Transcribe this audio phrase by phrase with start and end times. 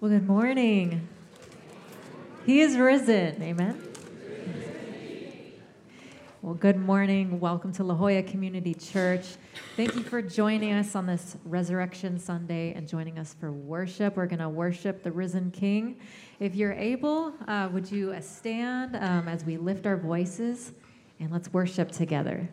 [0.00, 1.08] Well, good morning.
[2.46, 3.42] He is risen.
[3.42, 3.82] Amen.
[6.40, 7.40] Well, good morning.
[7.40, 9.26] Welcome to La Jolla Community Church.
[9.76, 14.14] Thank you for joining us on this Resurrection Sunday and joining us for worship.
[14.14, 15.96] We're going to worship the risen King.
[16.38, 20.74] If you're able, uh, would you stand um, as we lift our voices
[21.18, 22.48] and let's worship together.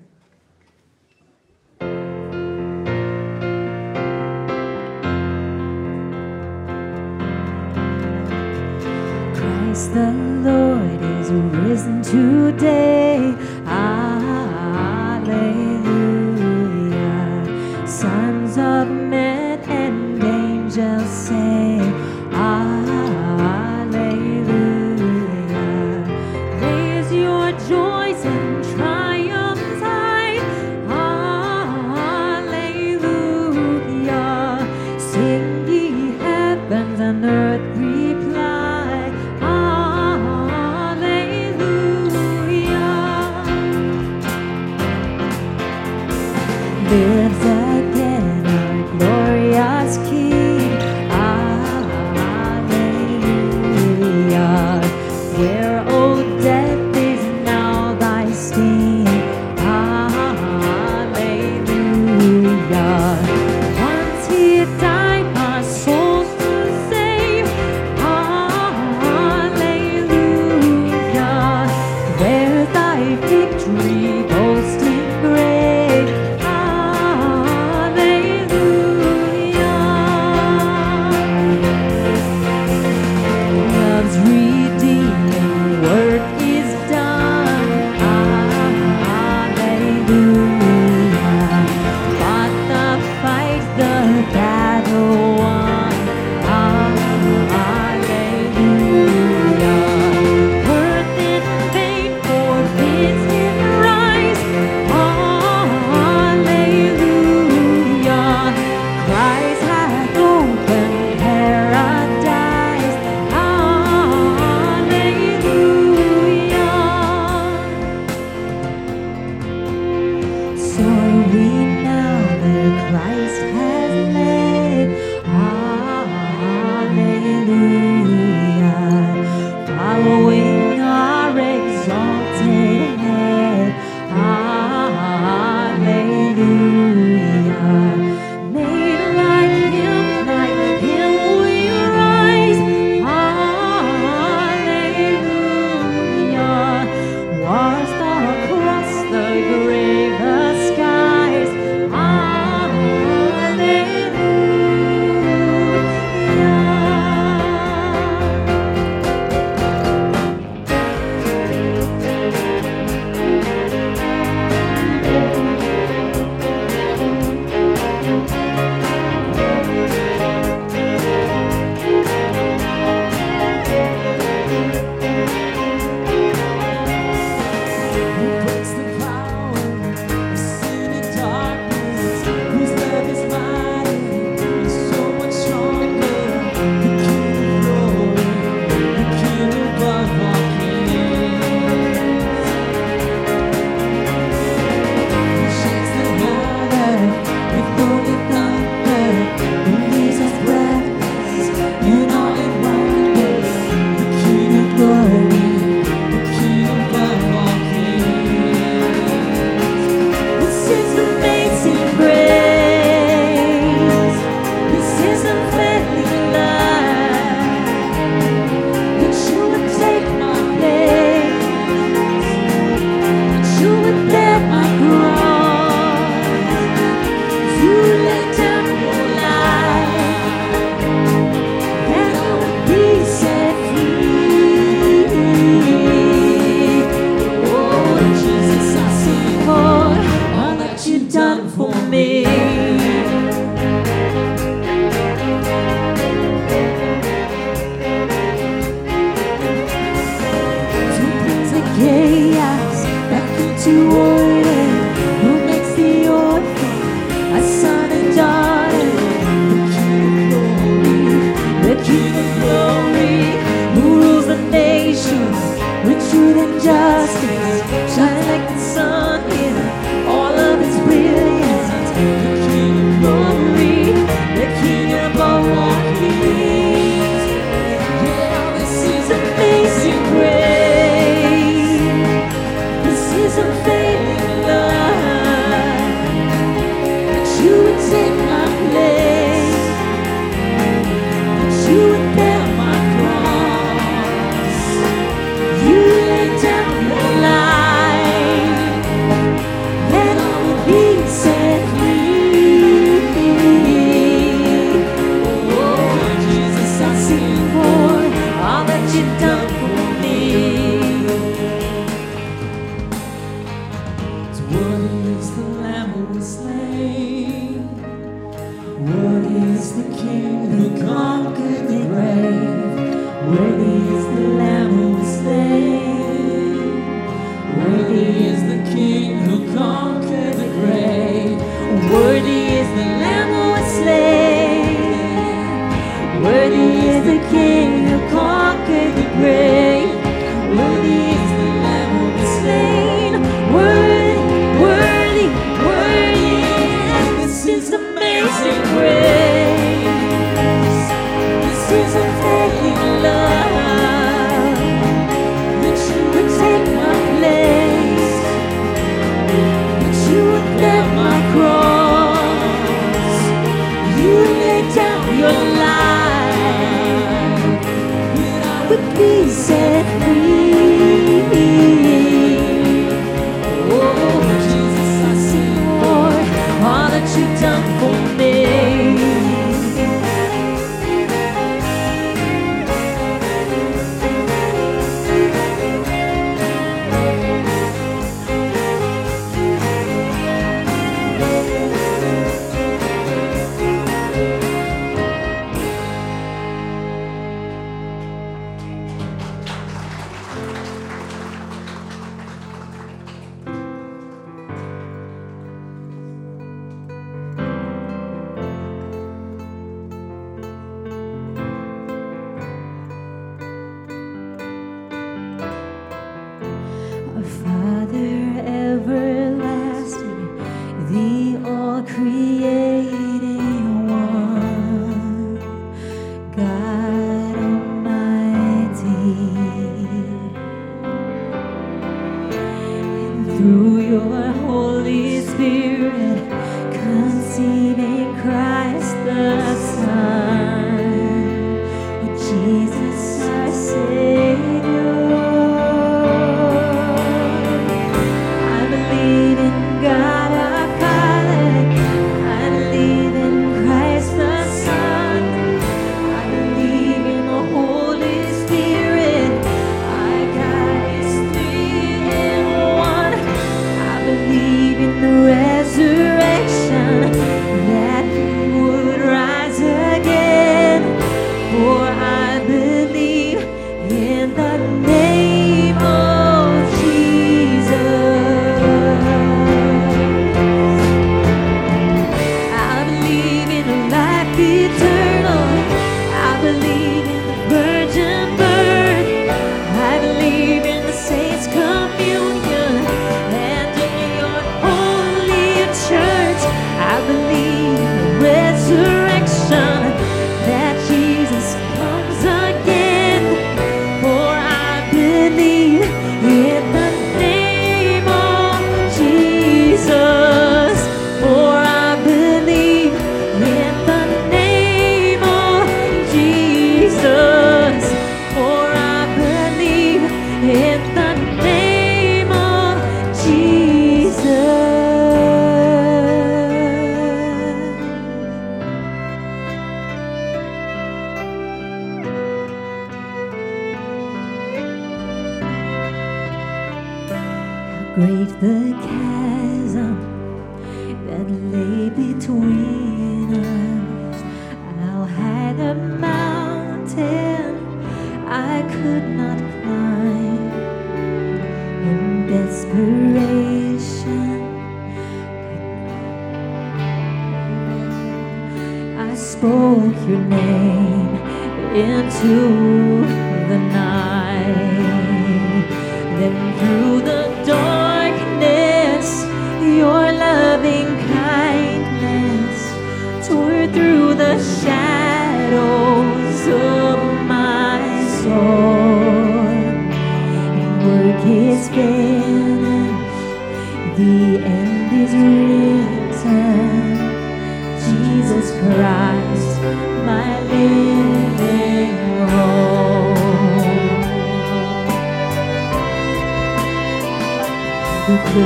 [9.89, 10.12] The
[10.44, 13.35] Lord is risen today.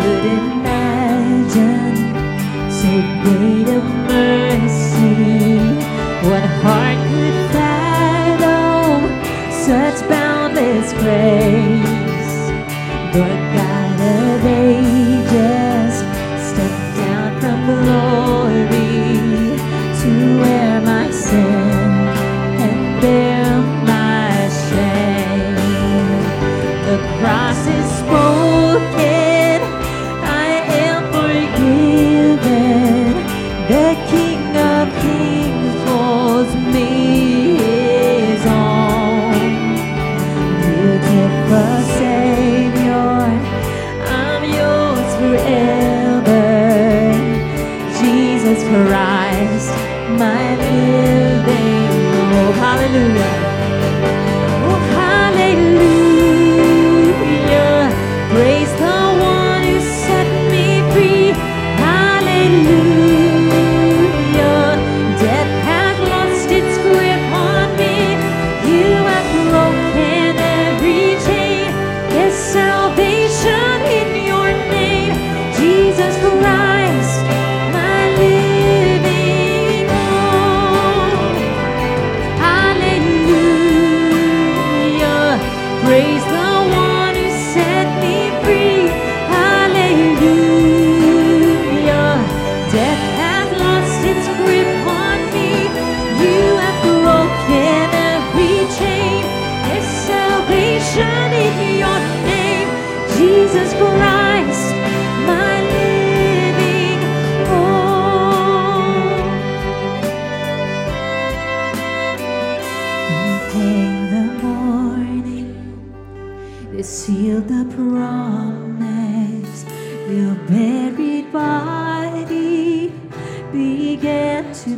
[0.01, 1.95] could imagine
[2.79, 2.91] so
[3.23, 5.59] great a mercy.
[6.29, 8.99] What heart could fathom
[9.51, 12.37] such boundless grace?
[13.13, 13.78] But God.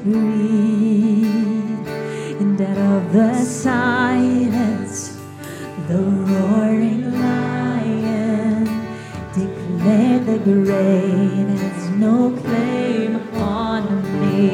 [0.04, 1.88] breathe,
[2.42, 5.20] and out of the silence,
[5.88, 8.66] the roaring lion
[9.34, 13.84] declared the great has no claim on
[14.22, 14.50] me.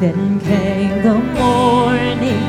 [0.00, 2.48] Then came the morning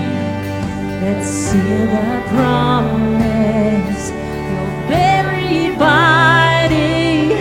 [1.01, 4.09] that sealed the promise.
[4.51, 7.35] Your buried body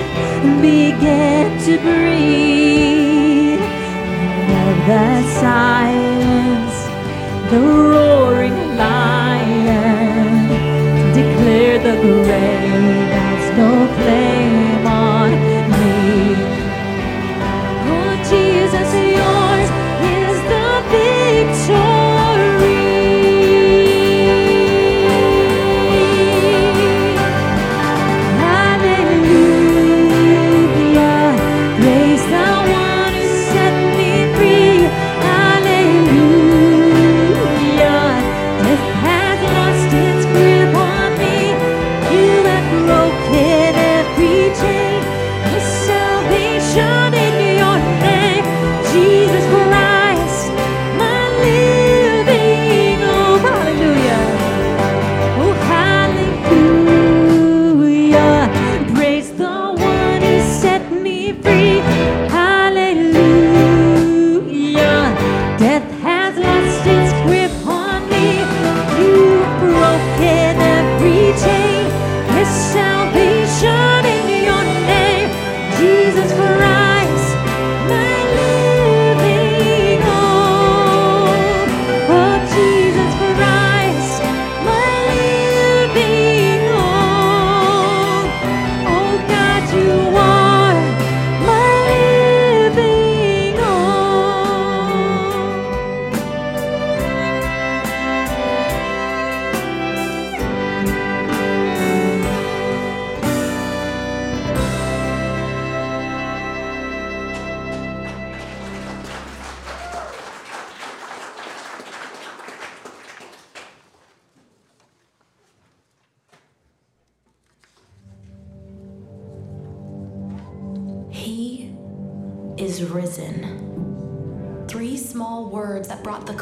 [0.62, 2.47] began to breathe
[4.88, 6.76] the silence,
[7.50, 10.48] the roaring lion,
[11.12, 14.47] declare the grave has no place.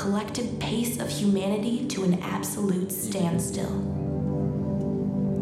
[0.06, 3.72] collective pace of humanity to an absolute standstill.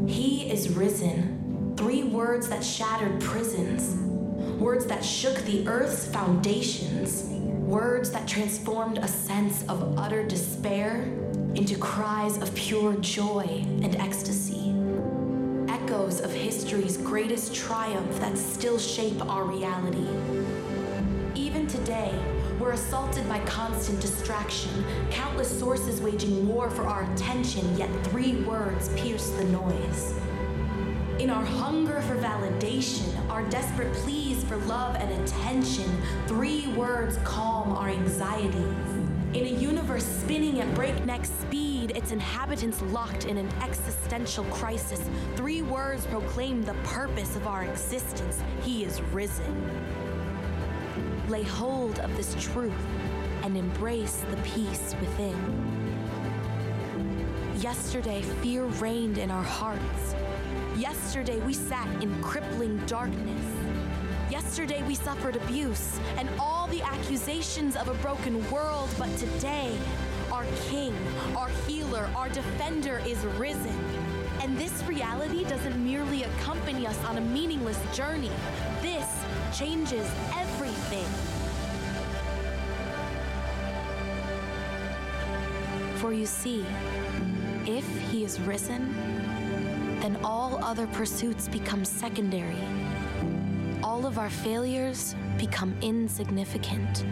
[0.08, 3.94] He is risen, three words that shattered prisons,
[4.58, 7.24] words that shook the earth's foundations,
[7.68, 11.02] words that transformed a sense of utter despair
[11.54, 14.74] into cries of pure joy and ecstasy
[15.68, 20.08] echoes of history's greatest triumph that still shape our reality.
[21.34, 22.18] Even today,
[22.60, 28.88] we're assaulted by constant distraction, countless sources waging war for our attention, yet three words
[28.90, 30.14] pierce the noise.
[31.18, 37.72] In our hunger for validation, our desperate pleas for love and attention, three words calm
[37.72, 38.54] our anxieties.
[39.34, 45.00] In a universe spinning at breakneck speed, its inhabitants locked in an existential crisis,
[45.34, 50.03] three words proclaim the purpose of our existence He is risen
[51.28, 52.72] lay hold of this truth
[53.42, 55.36] and embrace the peace within.
[57.56, 60.14] Yesterday, fear reigned in our hearts.
[60.76, 63.46] Yesterday, we sat in crippling darkness.
[64.30, 69.76] Yesterday, we suffered abuse and all the accusations of a broken world, but today,
[70.32, 70.94] our King,
[71.36, 73.78] our healer, our defender is risen.
[74.42, 78.32] And this reality doesn't merely accompany us on a meaningless journey,
[78.82, 79.08] this
[79.56, 80.53] changes everything
[85.96, 86.64] for you see,
[87.66, 88.94] if he is risen,
[90.00, 92.62] then all other pursuits become secondary.
[93.82, 97.06] All of our failures become insignificant.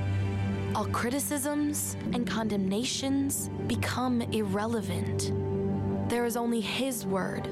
[0.75, 5.33] All criticisms and condemnations become irrelevant.
[6.09, 7.47] There is only His word,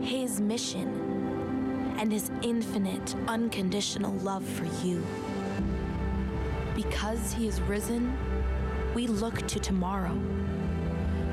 [0.00, 5.04] His mission, and His infinite, unconditional love for you.
[6.94, 8.16] Because He is risen,
[8.94, 10.16] we look to tomorrow.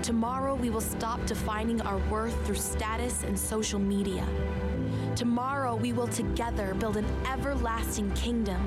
[0.02, 4.26] Tomorrow, we will stop defining our worth through status and social media.
[5.16, 8.60] Tomorrow, we will together build an everlasting kingdom.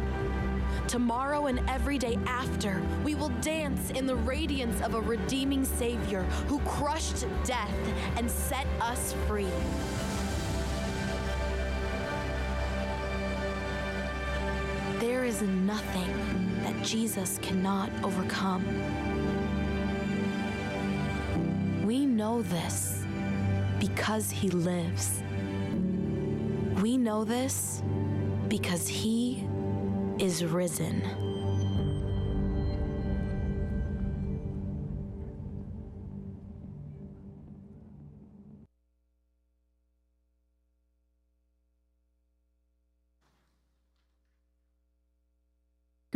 [0.87, 6.23] Tomorrow and every day after, we will dance in the radiance of a redeeming Savior
[6.47, 7.75] who crushed death
[8.17, 9.51] and set us free.
[15.01, 18.65] There is nothing that Jesus cannot overcome.
[21.85, 23.05] We know this
[23.79, 25.23] because he lives.
[26.81, 27.83] We know this
[28.49, 29.47] because he
[30.19, 31.03] is risen.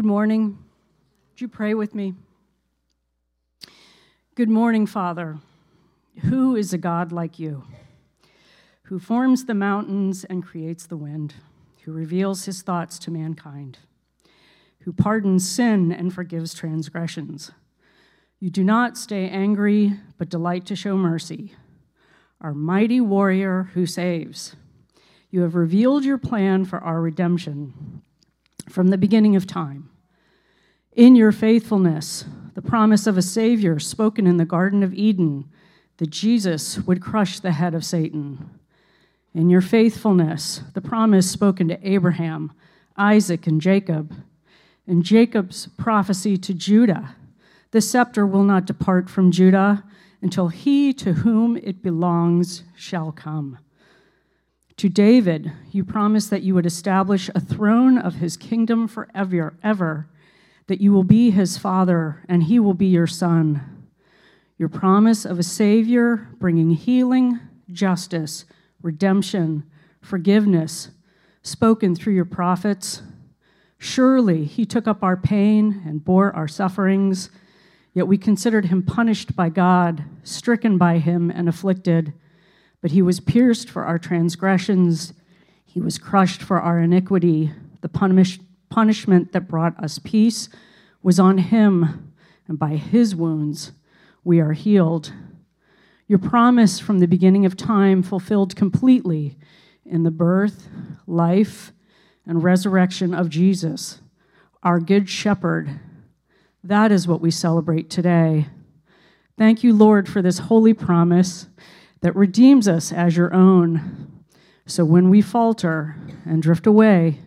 [0.08, 0.56] Morning.
[1.32, 2.14] Would you pray with me?
[4.36, 5.36] Good morning, Father.
[6.22, 7.64] Who is a God like you?
[8.84, 11.34] Who forms the mountains and creates the wind,
[11.84, 13.80] who reveals his thoughts to mankind,
[14.80, 17.50] who pardons sin and forgives transgressions.
[18.40, 21.52] You do not stay angry, but delight to show mercy.
[22.40, 24.56] Our mighty warrior who saves.
[25.30, 28.00] You have revealed your plan for our redemption
[28.70, 29.90] from the beginning of time.
[30.98, 35.48] In your faithfulness, the promise of a Savior spoken in the Garden of Eden
[35.98, 38.50] that Jesus would crush the head of Satan.
[39.32, 42.50] In your faithfulness, the promise spoken to Abraham,
[42.96, 44.12] Isaac, and Jacob.
[44.88, 47.14] In Jacob's prophecy to Judah,
[47.70, 49.84] the scepter will not depart from Judah
[50.20, 53.58] until he to whom it belongs shall come.
[54.78, 60.08] To David, you promised that you would establish a throne of his kingdom forever, ever,
[60.68, 63.86] that you will be his father and he will be your son.
[64.58, 68.44] Your promise of a Savior bringing healing, justice,
[68.82, 69.64] redemption,
[70.00, 70.90] forgiveness,
[71.42, 73.02] spoken through your prophets.
[73.78, 77.30] Surely he took up our pain and bore our sufferings,
[77.94, 82.12] yet we considered him punished by God, stricken by him, and afflicted.
[82.80, 85.12] But he was pierced for our transgressions,
[85.64, 87.52] he was crushed for our iniquity.
[87.80, 90.48] The punish- punishment that brought us peace
[91.02, 92.12] was on him,
[92.46, 93.72] and by his wounds
[94.24, 95.12] we are healed.
[96.06, 99.36] Your promise from the beginning of time fulfilled completely
[99.84, 100.68] in the birth,
[101.06, 101.72] life,
[102.26, 104.00] and resurrection of Jesus,
[104.62, 105.80] our good shepherd.
[106.64, 108.48] That is what we celebrate today.
[109.38, 111.46] Thank you, Lord, for this holy promise
[112.00, 114.22] that redeems us as your own.
[114.66, 117.20] So when we falter and drift away,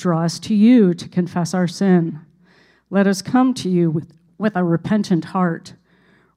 [0.00, 2.18] draw us to you to confess our sin.
[2.88, 5.74] Let us come to you with, with a repentant heart,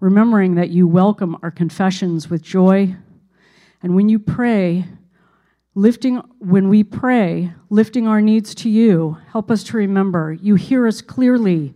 [0.01, 2.95] remembering that you welcome our confessions with joy.
[3.81, 4.85] And when you pray,
[5.75, 10.85] lifting when we pray, lifting our needs to you, help us to remember you hear
[10.85, 11.73] us clearly.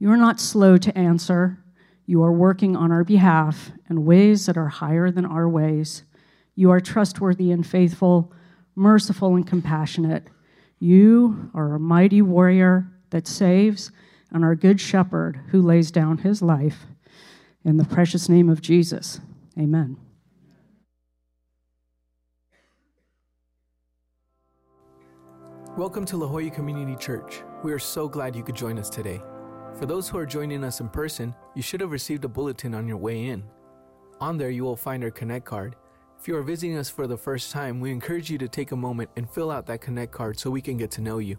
[0.00, 1.58] You are not slow to answer.
[2.06, 6.02] You are working on our behalf in ways that are higher than our ways.
[6.56, 8.32] You are trustworthy and faithful,
[8.74, 10.28] merciful and compassionate.
[10.84, 13.90] You are a mighty warrior that saves
[14.30, 16.80] and our good shepherd who lays down his life.
[17.64, 19.18] In the precious name of Jesus,
[19.58, 19.96] amen.
[25.78, 27.40] Welcome to La Jolla Community Church.
[27.62, 29.22] We are so glad you could join us today.
[29.78, 32.86] For those who are joining us in person, you should have received a bulletin on
[32.86, 33.42] your way in.
[34.20, 35.76] On there, you will find our Connect card.
[36.24, 38.76] If you are visiting us for the first time, we encourage you to take a
[38.76, 41.36] moment and fill out that Connect card so we can get to know you.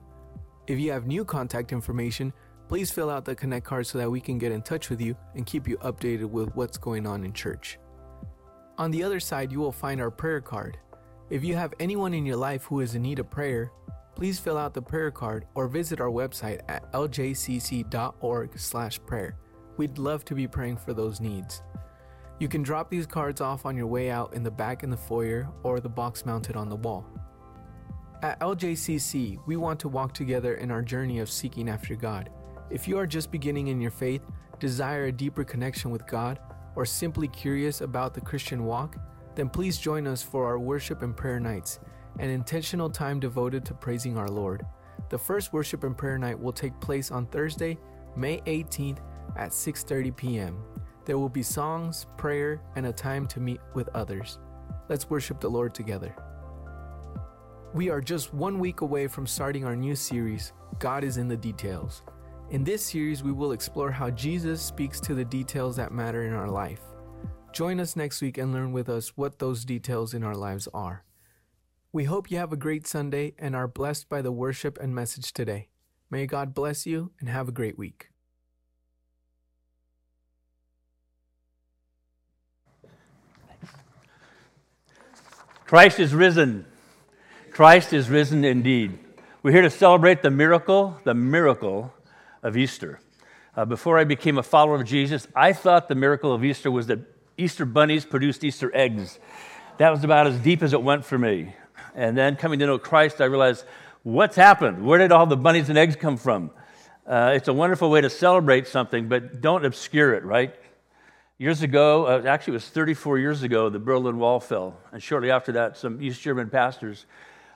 [0.67, 2.31] If you have new contact information,
[2.67, 5.17] please fill out the Connect card so that we can get in touch with you
[5.33, 7.79] and keep you updated with what's going on in church.
[8.77, 10.77] On the other side, you will find our prayer card.
[11.31, 13.71] If you have anyone in your life who is in need of prayer,
[14.13, 19.37] please fill out the prayer card or visit our website at ljcc.org/prayer.
[19.77, 21.63] We'd love to be praying for those needs.
[22.37, 24.97] You can drop these cards off on your way out in the back in the
[24.97, 27.05] foyer or the box mounted on the wall.
[28.21, 32.29] At LJCC, we want to walk together in our journey of seeking after God.
[32.69, 34.21] If you are just beginning in your faith,
[34.59, 36.39] desire a deeper connection with God,
[36.75, 38.97] or simply curious about the Christian walk,
[39.35, 41.79] then please join us for our worship and prayer nights,
[42.19, 44.65] an intentional time devoted to praising our Lord.
[45.09, 47.77] The first worship and prayer night will take place on Thursday,
[48.15, 48.99] May 18th
[49.37, 50.63] at 6:30 p.m.
[51.05, 54.39] There will be songs, prayer, and a time to meet with others.
[54.89, 56.15] Let's worship the Lord together.
[57.73, 61.37] We are just one week away from starting our new series, God is in the
[61.37, 62.03] Details.
[62.49, 66.33] In this series, we will explore how Jesus speaks to the details that matter in
[66.33, 66.81] our life.
[67.53, 71.03] Join us next week and learn with us what those details in our lives are.
[71.91, 75.33] We hope you have a great Sunday and are blessed by the worship and message
[75.33, 75.69] today.
[76.09, 78.09] May God bless you and have a great week.
[85.75, 86.65] Christ is risen.
[87.51, 88.97] Christ is risen indeed.
[89.43, 91.93] We're here to celebrate the miracle, the miracle
[92.41, 93.01] of Easter.
[93.57, 96.87] Uh, before I became a follower of Jesus, I thought the miracle of Easter was
[96.87, 96.99] that
[97.37, 99.19] Easter bunnies produced Easter eggs.
[99.77, 101.53] That was about as deep as it went for me.
[101.93, 103.65] And then coming to know Christ, I realized
[104.03, 104.85] what's happened?
[104.85, 106.51] Where did all the bunnies and eggs come from?
[107.05, 110.55] Uh, it's a wonderful way to celebrate something, but don't obscure it, right?
[111.37, 114.79] Years ago, uh, actually, it was 34 years ago, the Berlin Wall fell.
[114.93, 117.05] And shortly after that, some East German pastors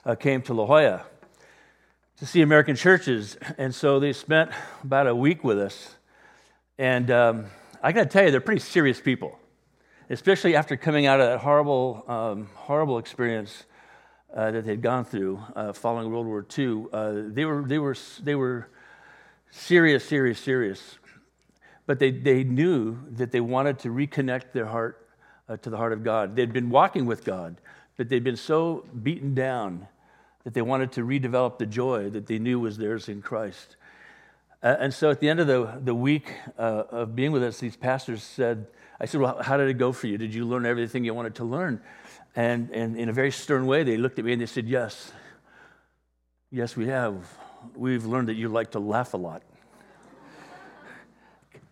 [0.04, 1.06] uh, came to La Jolla
[2.18, 3.38] to see American churches.
[3.56, 4.50] And so they spent
[4.84, 5.96] about a week with us.
[6.76, 7.46] And um,
[7.82, 9.38] I got to tell you, they're pretty serious people,
[10.10, 13.64] especially after coming out of that horrible, um, horrible experience
[14.36, 17.30] uh, that they'd gone through uh, following World War II.
[17.32, 18.68] They, were, they, were, they were
[19.50, 20.98] serious, serious, serious.
[21.90, 25.08] But they, they knew that they wanted to reconnect their heart
[25.48, 26.36] uh, to the heart of God.
[26.36, 27.60] They'd been walking with God,
[27.96, 29.88] but they'd been so beaten down
[30.44, 33.74] that they wanted to redevelop the joy that they knew was theirs in Christ.
[34.62, 37.58] Uh, and so at the end of the, the week uh, of being with us,
[37.58, 38.68] these pastors said,
[39.00, 40.16] I said, Well, how did it go for you?
[40.16, 41.82] Did you learn everything you wanted to learn?
[42.36, 45.10] And, and in a very stern way, they looked at me and they said, Yes.
[46.52, 47.16] Yes, we have.
[47.74, 49.42] We've learned that you like to laugh a lot.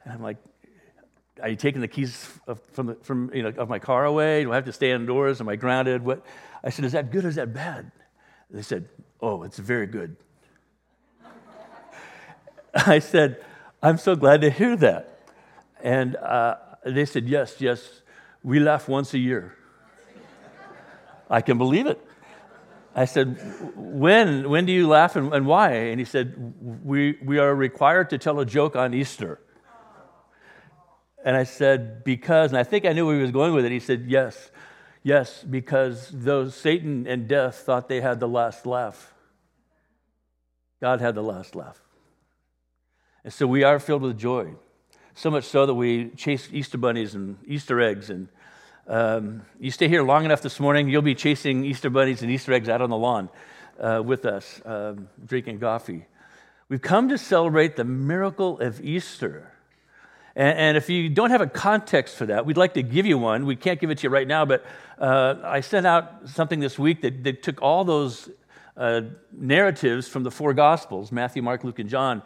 [0.08, 0.38] And I'm like,
[1.42, 2.26] Are you taking the keys
[2.72, 4.42] from, the, from, you know, of my car away?
[4.42, 5.38] Do I have to stay indoors?
[5.38, 6.02] Am I grounded?
[6.02, 6.24] What?
[6.64, 7.92] I said, Is that good or is that bad?
[8.50, 8.88] They said,
[9.20, 10.16] Oh, it's very good.
[12.74, 13.44] I said,
[13.82, 15.26] I'm so glad to hear that.
[15.82, 18.00] And uh, they said, Yes, yes,
[18.42, 19.54] we laugh once a year.
[21.28, 22.02] I can believe it.
[22.94, 23.38] I said,
[23.76, 25.72] When, when do you laugh and, and why?
[25.72, 26.34] And he said,
[26.82, 29.38] we, we are required to tell a joke on Easter.
[31.24, 33.72] And I said, Because, and I think I knew where he was going with it.
[33.72, 34.50] He said, Yes,
[35.02, 39.14] Yes, because those Satan and death thought they had the last laugh.
[40.80, 41.80] God had the last laugh.
[43.24, 44.52] And so we are filled with joy.
[45.14, 48.10] So much so that we chase Easter bunnies and Easter eggs.
[48.10, 48.28] And
[48.86, 52.52] um, you stay here long enough this morning, you'll be chasing Easter bunnies and Easter
[52.52, 53.28] eggs out on the lawn
[53.80, 56.06] uh, with us, um, drinking coffee.
[56.68, 59.52] We've come to celebrate the miracle of Easter.
[60.38, 63.18] And, and, if you don't have a context for that, we'd like to give you
[63.18, 63.44] one.
[63.44, 64.64] We can't give it to you right now, but
[64.98, 68.30] uh, I sent out something this week that, that took all those
[68.76, 72.22] uh, narratives from the four Gospels Matthew, Mark, Luke, and John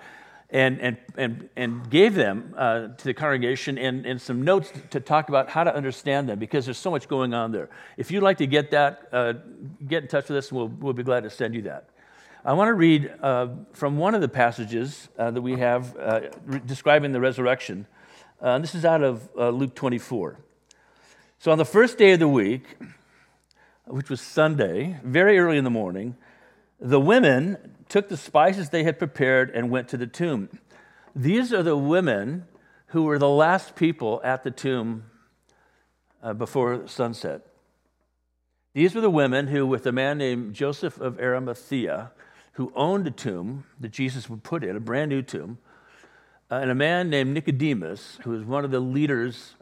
[0.53, 5.01] and, and, and, and gave them uh, to the congregation and, and some notes to
[5.01, 7.71] talk about how to understand them because there's so much going on there.
[7.97, 9.33] If you'd like to get that, uh,
[9.89, 11.89] get in touch with us, and we'll, we'll be glad to send you that.
[12.45, 16.21] I want to read uh, from one of the passages uh, that we have uh,
[16.45, 17.87] re- describing the resurrection.
[18.43, 20.37] Uh, this is out of uh, Luke 24.
[21.39, 22.77] So, on the first day of the week,
[23.87, 26.17] which was Sunday, very early in the morning,
[26.81, 30.49] the women took the spices they had prepared and went to the tomb.
[31.15, 32.47] These are the women
[32.87, 35.05] who were the last people at the tomb
[36.21, 37.43] uh, before sunset.
[38.75, 42.11] These were the women who, with a man named Joseph of Arimathea,
[42.55, 45.59] who owned a tomb that Jesus would put in, a brand new tomb,
[46.61, 49.55] and a man named Nicodemus, who was one of the leaders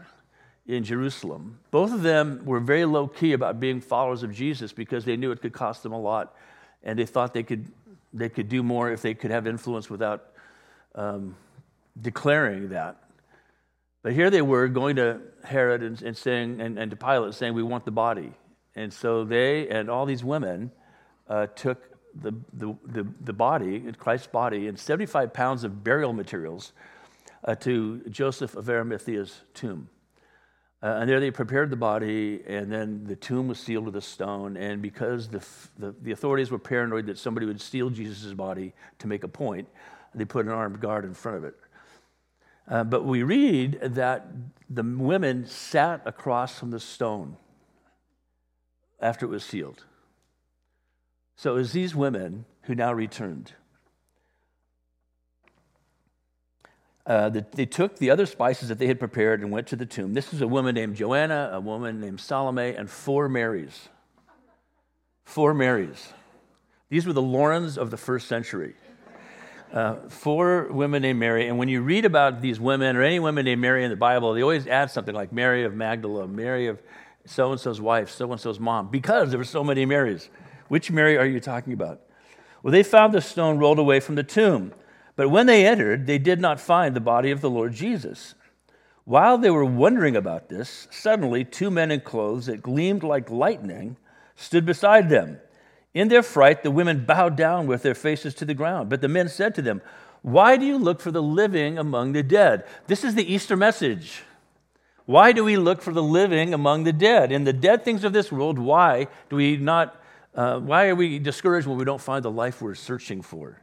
[0.67, 1.59] in Jerusalem.
[1.71, 5.31] Both of them were very low key about being followers of Jesus because they knew
[5.31, 6.35] it could cost them a lot,
[6.83, 7.67] and they thought they could,
[8.13, 10.33] they could do more if they could have influence without
[10.95, 11.37] um,
[12.01, 12.97] declaring that.
[14.03, 17.55] But here they were going to Herod and, and saying, and, and, to Pilate saying,
[17.55, 18.33] We want the body.
[18.75, 20.73] And so they and all these women
[21.29, 26.73] uh, took the, the, the, the body, Christ's body, and 75 pounds of burial materials
[27.45, 29.89] uh, to Joseph of Arimathea's tomb.
[30.83, 34.01] Uh, and there they prepared the body, and then the tomb was sealed with a
[34.01, 34.57] stone.
[34.57, 35.45] And because the,
[35.79, 39.69] the, the authorities were paranoid that somebody would steal Jesus' body to make a point,
[40.15, 41.55] they put an armed guard in front of it.
[42.67, 44.29] Uh, but we read that
[44.71, 47.37] the women sat across from the stone
[49.01, 49.85] after it was sealed.
[51.41, 53.55] So it was these women who now returned.
[57.07, 59.87] Uh, the, they took the other spices that they had prepared and went to the
[59.87, 60.13] tomb.
[60.13, 63.89] This is a woman named Joanna, a woman named Salome, and four Marys.
[65.25, 66.13] Four Marys.
[66.91, 68.75] These were the Laurens of the first century.
[69.73, 71.49] Uh, four women named Mary.
[71.49, 74.35] And when you read about these women or any women named Mary in the Bible,
[74.35, 76.83] they always add something like Mary of Magdala, Mary of
[77.25, 80.29] so and so's wife, so and so's mom, because there were so many Marys.
[80.71, 82.01] Which Mary are you talking about?
[82.63, 84.73] Well, they found the stone rolled away from the tomb.
[85.17, 88.37] But when they entered, they did not find the body of the Lord Jesus.
[89.05, 93.97] While they were wondering about this, suddenly two men in clothes that gleamed like lightning
[94.37, 95.41] stood beside them.
[95.93, 98.89] In their fright, the women bowed down with their faces to the ground.
[98.89, 99.83] But the men said to them,
[100.23, 102.65] Why do you look for the living among the dead?
[102.87, 104.23] This is the Easter message.
[105.05, 107.33] Why do we look for the living among the dead?
[107.33, 110.00] In the dead things of this world, why do we not,
[110.35, 113.63] uh, why are we discouraged when we don't find the life we're searching for?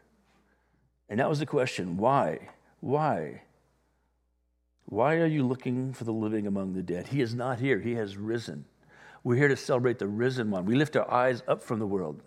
[1.09, 2.49] And that was the question why?
[2.79, 3.41] Why?
[4.85, 7.07] Why are you looking for the living among the dead?
[7.07, 8.65] He is not here, he has risen.
[9.23, 10.65] We're here to celebrate the risen one.
[10.65, 12.21] We lift our eyes up from the world.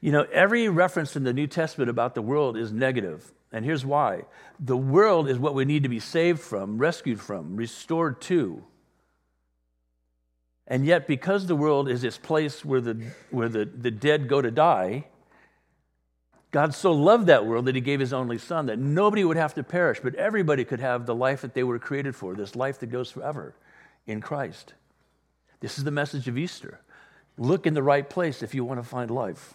[0.00, 3.32] You know, every reference in the New Testament about the world is negative.
[3.52, 4.24] And here's why
[4.58, 8.64] the world is what we need to be saved from, rescued from, restored to.
[10.70, 14.40] And yet, because the world is this place where the, where the, the dead go
[14.40, 15.04] to die,
[16.52, 19.54] God so loved that world that he gave his only son that nobody would have
[19.54, 22.78] to perish, but everybody could have the life that they were created for, this life
[22.78, 23.54] that goes forever
[24.06, 24.74] in Christ.
[25.58, 26.80] This is the message of Easter.
[27.36, 29.54] Look in the right place if you want to find life.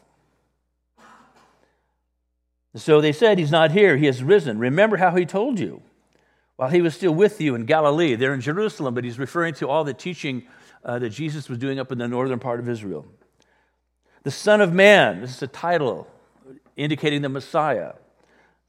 [2.76, 4.60] So they said, He's not here, He has risen.
[4.60, 5.82] Remember how He told you
[6.58, 8.16] while He was still with you in Galilee.
[8.16, 10.44] They're in Jerusalem, but He's referring to all the teaching
[10.86, 13.06] uh, that Jesus was doing up in the northern part of Israel.
[14.24, 16.08] The Son of Man, this is a title
[16.78, 17.94] indicating the Messiah.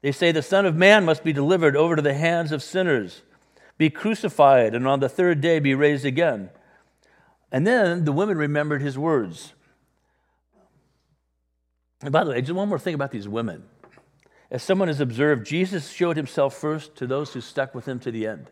[0.01, 3.21] They say the Son of Man must be delivered over to the hands of sinners
[3.77, 6.49] be crucified, and on the third day be raised again.
[7.51, 9.53] And then the women remembered his words.
[12.01, 13.63] And by the way, just one more thing about these women.
[14.49, 18.11] As someone has observed, Jesus showed himself first to those who stuck with him to
[18.11, 18.49] the end.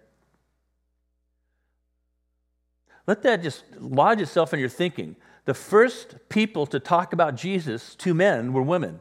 [3.08, 5.16] Let that just lodge itself in your thinking.
[5.46, 9.00] The first people to talk about Jesus to men were women.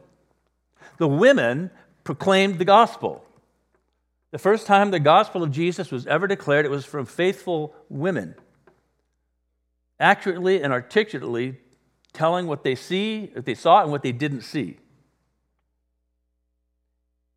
[0.97, 1.71] The women
[2.03, 3.25] proclaimed the gospel.
[4.31, 8.35] The first time the gospel of Jesus was ever declared, it was from faithful women,
[9.99, 11.57] accurately and articulately
[12.13, 14.77] telling what they see, what they saw, and what they didn't see.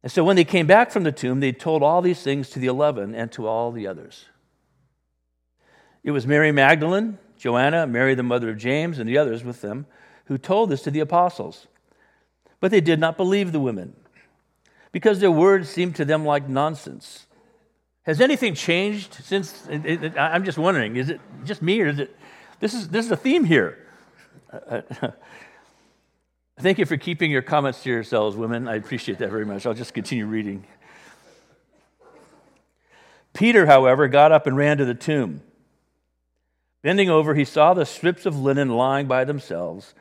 [0.03, 2.59] And so when they came back from the tomb, they told all these things to
[2.59, 4.27] the eleven and to all the others.
[6.09, 9.85] It was Mary Magdalene, Joanna, Mary the mother of James, and the others with them
[10.25, 11.67] who told this to the apostles.
[12.61, 13.95] But they did not believe the women
[14.91, 17.27] because their words seemed to them like nonsense.
[18.05, 19.69] Has anything changed since?
[19.69, 22.17] It, it, I'm just wondering, is it just me or is it?
[22.59, 23.87] This is, this is a theme here.
[26.59, 28.67] Thank you for keeping your comments to yourselves, women.
[28.67, 29.67] I appreciate that very much.
[29.67, 30.67] I'll just continue reading.
[33.35, 35.43] Peter, however, got up and ran to the tomb.
[36.83, 39.95] Bending over, he saw the strips of linen lying by themselves,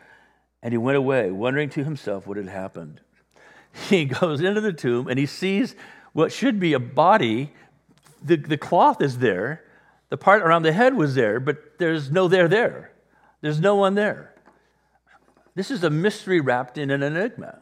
[0.61, 3.01] and he went away, wondering to himself what had happened.
[3.89, 5.75] he goes into the tomb and he sees
[6.13, 7.53] what should be a body.
[8.23, 9.63] The, the cloth is there,
[10.09, 12.91] the part around the head was there, but there's no there there.
[13.41, 14.33] There's no one there.
[15.55, 17.59] This is a mystery wrapped in an enigma.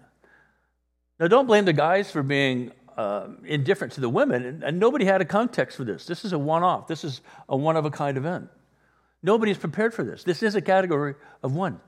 [1.19, 5.06] Now, don't blame the guys for being uh, indifferent to the women, and, and nobody
[5.06, 6.06] had a context for this.
[6.06, 8.49] This is a one off, this is a one of a kind event.
[9.25, 10.23] Nobody's prepared for this.
[10.23, 11.81] This is a category of one.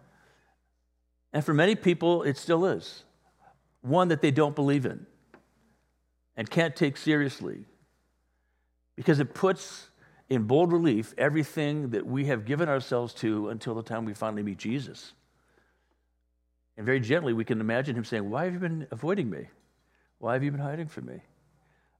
[1.32, 3.04] And for many people, it still is
[3.82, 5.06] one that they don't believe in
[6.36, 7.66] and can't take seriously
[8.96, 9.92] because it puts
[10.30, 14.42] in bold relief everything that we have given ourselves to until the time we finally
[14.42, 15.14] meet Jesus.
[16.76, 19.46] And very gently, we can imagine him saying, Why have you been avoiding me?
[20.18, 21.22] Why have you been hiding from me?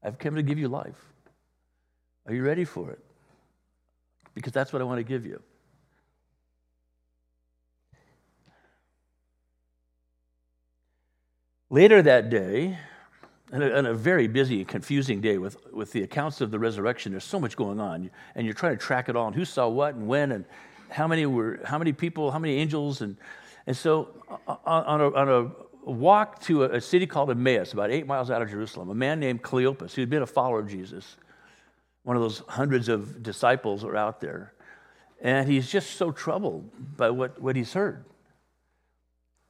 [0.02, 1.14] I've come to give you life.
[2.26, 3.07] Are you ready for it?
[4.38, 5.42] because that's what I want to give you.
[11.72, 12.78] Later that day,
[13.52, 16.60] and a, and a, very busy and confusing day with, with the accounts of the
[16.60, 19.44] resurrection, there's so much going on, and you're trying to track it all, and who
[19.44, 20.46] saw what and when, and
[20.90, 23.18] how many were, how many people, how many angels, and
[23.66, 24.10] and so
[24.48, 28.30] uh, on, a, on a walk to a, a city called Emmaus, about eight miles
[28.30, 31.18] out of Jerusalem, a man named Cleopas, who'd been a follower of Jesus,
[32.08, 34.54] one of those hundreds of disciples are out there,
[35.22, 38.06] and he's just so troubled by what, what he's heard.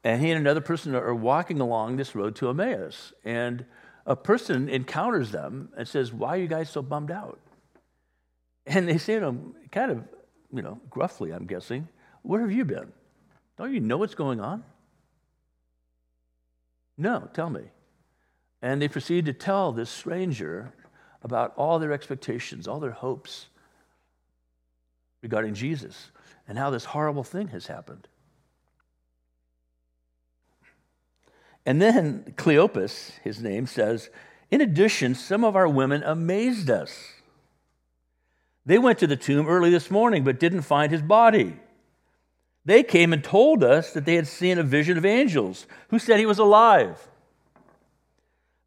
[0.04, 3.64] And he and another person are walking along this road to Emmaus, and
[4.08, 7.40] a person encounters them and says, Why are you guys so bummed out?
[8.66, 10.04] And they say to him, kind of,
[10.52, 11.88] you know, gruffly, I'm guessing,
[12.24, 12.92] Where have you been?
[13.60, 14.64] Don't you know what's going on?
[16.98, 17.66] No, tell me.
[18.64, 20.74] And they proceed to tell this stranger
[21.28, 23.48] about all their expectations, all their hopes
[25.22, 26.10] regarding Jesus,
[26.48, 28.08] and how this horrible thing has happened.
[31.66, 34.10] And then Cleopas, his name, says,
[34.50, 37.12] In addition, some of our women amazed us.
[38.66, 41.60] They went to the tomb early this morning but didn't find his body.
[42.64, 46.20] They came and told us that they had seen a vision of angels who said
[46.20, 47.10] he was alive.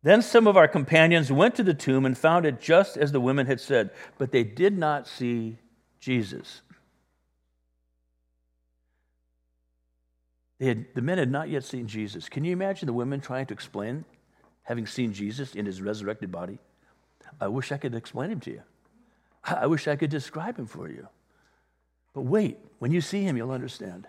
[0.02, 3.20] Then some of our companions went to the tomb and found it just as the
[3.20, 5.58] women had said, but they did not see
[6.00, 6.62] Jesus.
[10.58, 12.28] Had, the men had not yet seen Jesus.
[12.28, 14.04] Can you imagine the women trying to explain
[14.62, 16.58] having seen Jesus in his resurrected body?
[17.40, 18.62] I wish I could explain him to you.
[19.44, 21.08] I wish I could describe him for you.
[22.14, 24.06] But wait, when you see him, you'll understand.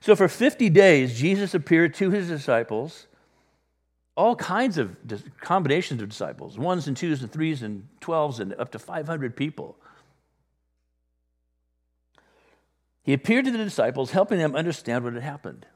[0.00, 3.06] So for 50 days, Jesus appeared to his disciples,
[4.16, 4.96] all kinds of
[5.40, 9.76] combinations of disciples ones and twos and threes and twelves and up to 500 people.
[13.02, 15.66] He appeared to the disciples, helping them understand what had happened.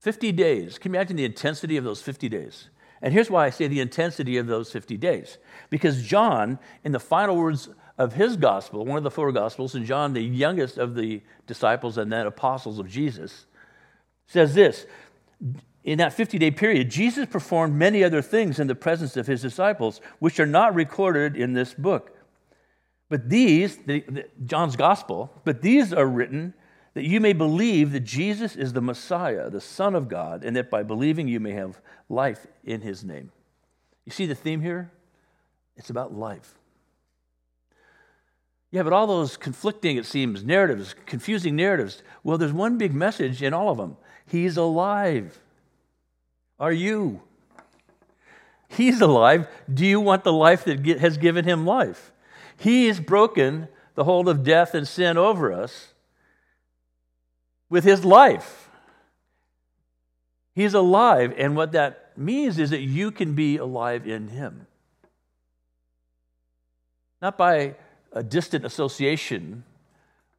[0.00, 0.78] 50 days.
[0.78, 2.68] Can you imagine the intensity of those 50 days?
[3.00, 5.38] And here's why I say the intensity of those 50 days.
[5.70, 9.84] Because John, in the final words of his gospel, one of the four gospels, and
[9.84, 13.46] John, the youngest of the disciples and then apostles of Jesus,
[14.26, 14.86] says this
[15.84, 19.42] In that 50 day period, Jesus performed many other things in the presence of his
[19.42, 22.16] disciples, which are not recorded in this book.
[23.08, 26.54] But these, the, the, John's gospel, but these are written
[26.94, 30.70] that you may believe that Jesus is the Messiah, the Son of God, and that
[30.70, 33.32] by believing you may have life in his name.
[34.04, 34.90] You see the theme here?
[35.76, 36.54] It's about life.
[38.70, 42.02] Yeah, but all those conflicting, it seems, narratives, confusing narratives.
[42.24, 45.41] Well, there's one big message in all of them He's alive.
[46.62, 47.20] Are you?
[48.68, 49.48] He's alive.
[49.72, 52.12] Do you want the life that has given him life?
[52.56, 55.88] He has broken the hold of death and sin over us
[57.68, 58.68] with his life.
[60.54, 64.68] He's alive, and what that means is that you can be alive in him.
[67.20, 67.74] Not by
[68.12, 69.64] a distant association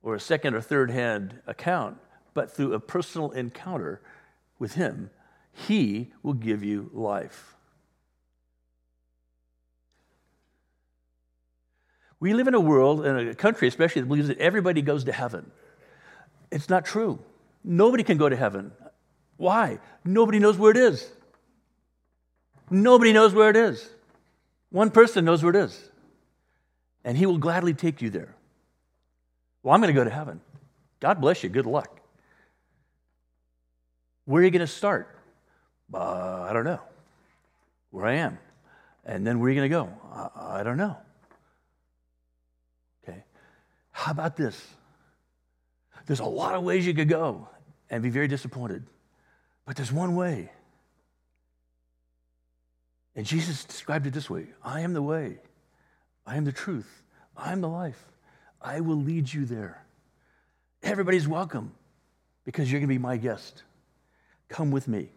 [0.02, 1.98] or a second or third hand account,
[2.34, 4.00] but through a personal encounter
[4.58, 5.10] with him.
[5.54, 7.56] He will give you life.
[12.20, 15.12] We live in a world, in a country especially, that believes that everybody goes to
[15.12, 15.51] heaven.
[16.51, 17.20] It's not true.
[17.64, 18.72] Nobody can go to heaven.
[19.38, 19.80] Why?
[20.06, 21.12] Nobody knows where it is.
[22.70, 23.89] Nobody knows where it is.
[24.70, 25.91] One person knows where it is,
[27.04, 28.36] and he will gladly take you there.
[29.62, 30.41] Well, I'm going to go to heaven.
[30.99, 31.49] God bless you.
[31.49, 31.99] Good luck.
[34.26, 35.16] Where are you going to start?
[35.92, 36.80] Uh, I don't know.
[37.90, 38.38] Where I am.
[39.06, 39.90] And then where are you going to go?
[40.14, 40.98] I, I don't know.
[43.04, 43.24] Okay.
[43.92, 44.60] How about this?
[46.06, 47.48] There's a lot of ways you could go
[47.90, 48.84] and be very disappointed,
[49.66, 50.52] but there's one way.
[53.16, 55.40] And Jesus described it this way I am the way,
[56.26, 57.04] I am the truth,
[57.38, 58.04] I am the life.
[58.62, 59.84] I will lead you there.
[60.82, 61.74] Everybody's welcome
[62.46, 63.64] because you're going to be my guest.
[64.48, 65.10] Come with me.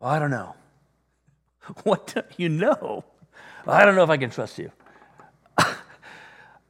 [0.00, 0.54] I don't know.
[1.84, 3.04] What do you know?
[3.66, 4.72] I don't know if I can trust you.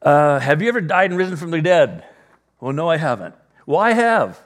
[0.00, 2.04] Uh, have you ever died and risen from the dead?
[2.60, 3.34] Well, no, I haven't.
[3.66, 4.40] Well, I have.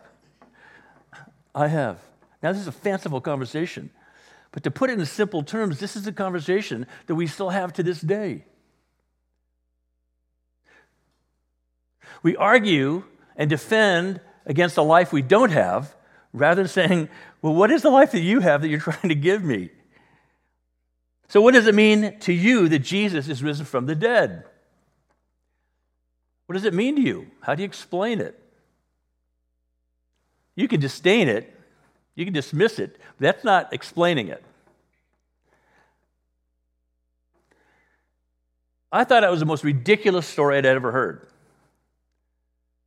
[1.55, 1.99] I have.
[2.43, 3.91] Now, this is a fanciful conversation,
[4.51, 7.75] but to put it in simple terms, this is a conversation that we still have
[7.75, 8.47] to this day.
[12.23, 13.05] We argue
[13.37, 15.95] and defend against a life we don't have
[16.33, 17.09] rather than saying,
[17.41, 19.71] Well, what is the life that you have that you're trying to give me?
[21.29, 24.45] So, what does it mean to you that Jesus is risen from the dead?
[26.47, 27.31] What does it mean to you?
[27.41, 28.39] How do you explain it?
[30.55, 31.59] You can disdain it,
[32.15, 33.01] You can dismiss it.
[33.19, 34.45] That's not explaining it.
[38.93, 41.32] I thought it was the most ridiculous story I'd ever heard.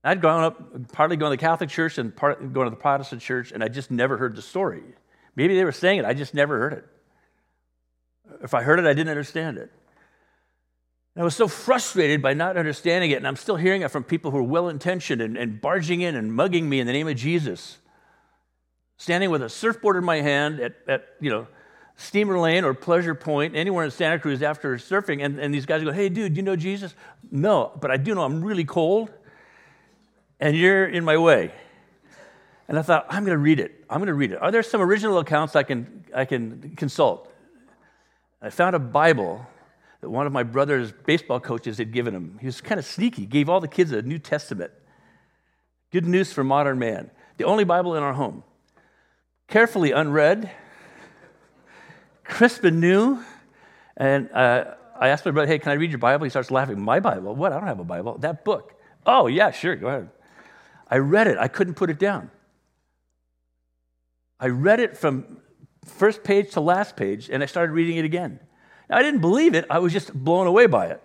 [0.05, 3.23] I'd grown up partly going to the Catholic Church and part, going to the Protestant
[3.23, 4.83] Church, and I just never heard the story.
[5.35, 6.85] Maybe they were saying it, I just never heard it.
[8.43, 9.71] If I heard it, I didn't understand it.
[11.15, 14.03] And I was so frustrated by not understanding it, and I'm still hearing it from
[14.03, 17.07] people who are well intentioned and, and barging in and mugging me in the name
[17.07, 17.79] of Jesus.
[18.97, 21.47] Standing with a surfboard in my hand at, at you know,
[21.95, 25.83] Steamer Lane or Pleasure Point, anywhere in Santa Cruz after surfing, and, and these guys
[25.83, 26.93] go, Hey, dude, you know Jesus?
[27.31, 29.11] No, but I do know I'm really cold
[30.39, 31.51] and you're in my way.
[32.67, 33.85] And I thought, I'm going to read it.
[33.89, 34.41] I'm going to read it.
[34.41, 37.31] Are there some original accounts I can, I can consult?
[38.41, 39.45] I found a Bible
[40.01, 42.37] that one of my brother's baseball coaches had given him.
[42.39, 44.71] He was kind of sneaky, gave all the kids a New Testament.
[45.91, 47.11] Good news for modern man.
[47.37, 48.43] The only Bible in our home.
[49.47, 50.49] Carefully unread,
[52.23, 53.23] crisp and new.
[53.95, 56.23] And uh, I asked my brother, hey, can I read your Bible?
[56.23, 56.81] He starts laughing.
[56.81, 57.35] My Bible?
[57.35, 57.51] What?
[57.51, 58.17] I don't have a Bible.
[58.17, 58.73] That book.
[59.05, 60.09] Oh, yeah, sure, go ahead.
[60.87, 62.31] I read it, I couldn't put it down.
[64.39, 65.37] I read it from
[65.85, 68.39] first page to last page, and I started reading it again.
[68.89, 71.01] Now, I didn't believe it, I was just blown away by it.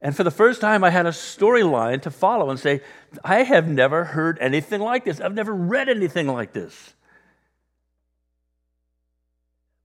[0.00, 2.80] And for the first time, I had a storyline to follow and say,
[3.22, 5.20] I have never heard anything like this.
[5.20, 6.94] I've never read anything like this.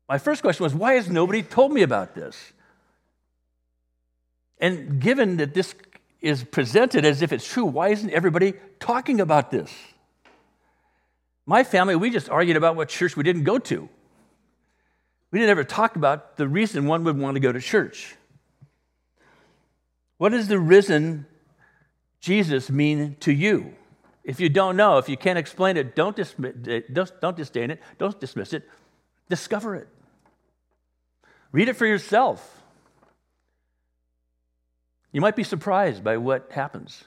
[0.09, 2.53] My first question was, why has nobody told me about this?
[4.59, 5.75] And given that this
[6.21, 7.65] is presented as if it's true.
[7.65, 9.71] Why isn't everybody talking about this?
[11.45, 13.87] My family, we just argued about what church we didn't go to.
[15.31, 18.15] We didn't ever talk about the reason one would want to go to church.
[20.17, 21.25] What does the risen
[22.19, 23.75] Jesus mean to you?
[24.23, 26.17] If you don't know, if you can't explain it, don't,
[27.21, 28.67] don't disdain it, don't dismiss it,
[29.29, 29.87] discover it.
[31.51, 32.56] Read it for yourself.
[35.11, 37.03] You might be surprised by what happens.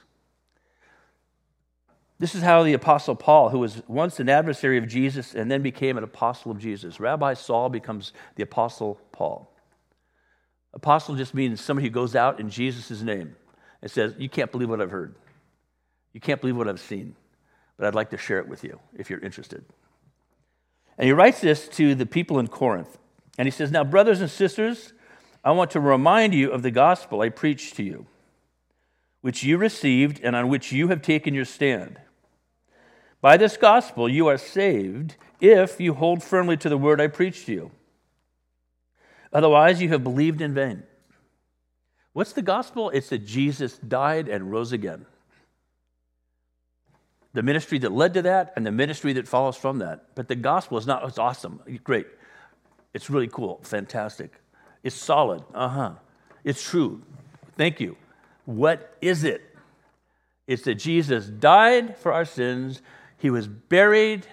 [2.18, 5.62] This is how the Apostle Paul, who was once an adversary of Jesus and then
[5.62, 9.50] became an apostle of Jesus, Rabbi Saul becomes the Apostle Paul.
[10.74, 13.36] Apostle just means somebody who goes out in Jesus' name
[13.80, 15.14] and says, You can't believe what I've heard.
[16.12, 17.16] You can't believe what I've seen,
[17.76, 19.64] but I'd like to share it with you if you're interested.
[20.98, 22.98] And he writes this to the people in Corinth.
[23.38, 24.92] And he says, Now, brothers and sisters,
[25.42, 28.06] I want to remind you of the gospel I preached to you,
[29.22, 31.98] which you received and on which you have taken your stand.
[33.20, 37.46] By this gospel you are saved if you hold firmly to the word I preached
[37.46, 37.70] to you.
[39.32, 40.82] Otherwise, you have believed in vain.
[42.12, 42.90] What's the gospel?
[42.90, 45.06] It's that Jesus died and rose again.
[47.32, 50.16] The ministry that led to that and the ministry that follows from that.
[50.16, 52.08] But the gospel is not, it's awesome, great.
[52.92, 54.32] It's really cool, fantastic.
[54.82, 55.42] It's solid.
[55.54, 55.92] Uh huh.
[56.44, 57.02] It's true.
[57.56, 57.96] Thank you.
[58.44, 59.42] What is it?
[60.46, 62.82] It's that Jesus died for our sins,
[63.16, 64.26] he was buried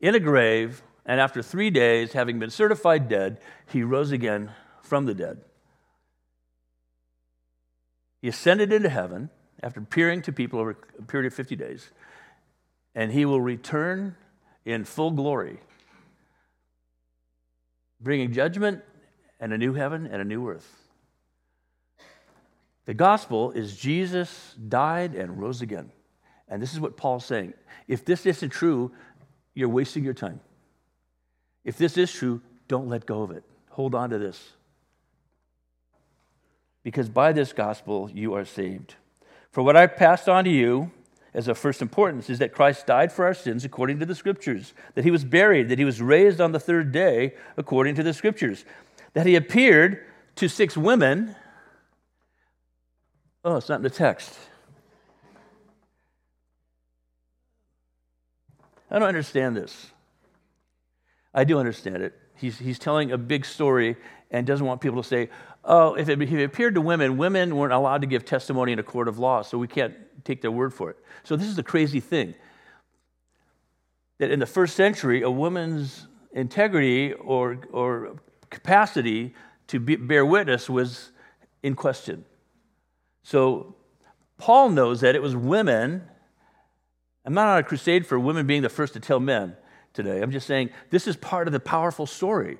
[0.00, 3.38] in a grave, and after three days, having been certified dead,
[3.70, 5.40] he rose again from the dead.
[8.22, 9.28] He ascended into heaven
[9.62, 11.90] after appearing to people over a period of 50 days,
[12.94, 14.16] and he will return
[14.64, 15.60] in full glory,
[18.00, 18.82] bringing judgment
[19.44, 20.66] and a new heaven and a new earth.
[22.86, 25.92] The gospel is Jesus died and rose again.
[26.48, 27.52] And this is what Paul's saying.
[27.86, 28.90] If this isn't true,
[29.52, 30.40] you're wasting your time.
[31.62, 33.44] If this is true, don't let go of it.
[33.68, 34.52] Hold on to this.
[36.82, 38.94] Because by this gospel, you are saved.
[39.50, 40.90] For what I passed on to you
[41.34, 44.72] as of first importance is that Christ died for our sins according to the Scriptures,
[44.94, 48.14] that he was buried, that he was raised on the third day according to the
[48.14, 48.64] Scriptures,
[49.14, 50.04] that he appeared
[50.36, 51.34] to six women.
[53.44, 54.38] Oh, it's not in the text.
[58.90, 59.90] I don't understand this.
[61.32, 62.14] I do understand it.
[62.36, 63.96] He's, he's telling a big story
[64.30, 65.30] and doesn't want people to say,
[65.64, 68.78] oh, if it, if it appeared to women, women weren't allowed to give testimony in
[68.78, 69.94] a court of law, so we can't
[70.24, 70.96] take their word for it.
[71.22, 72.34] So this is the crazy thing
[74.18, 78.16] that in the first century, a woman's integrity or, or
[78.54, 79.34] capacity
[79.66, 81.10] to be, bear witness was
[81.62, 82.24] in question.
[83.22, 83.74] So
[84.38, 86.02] Paul knows that it was women.
[87.24, 89.56] I'm not on a crusade for women being the first to tell men
[89.92, 90.22] today.
[90.22, 92.58] I'm just saying this is part of the powerful story.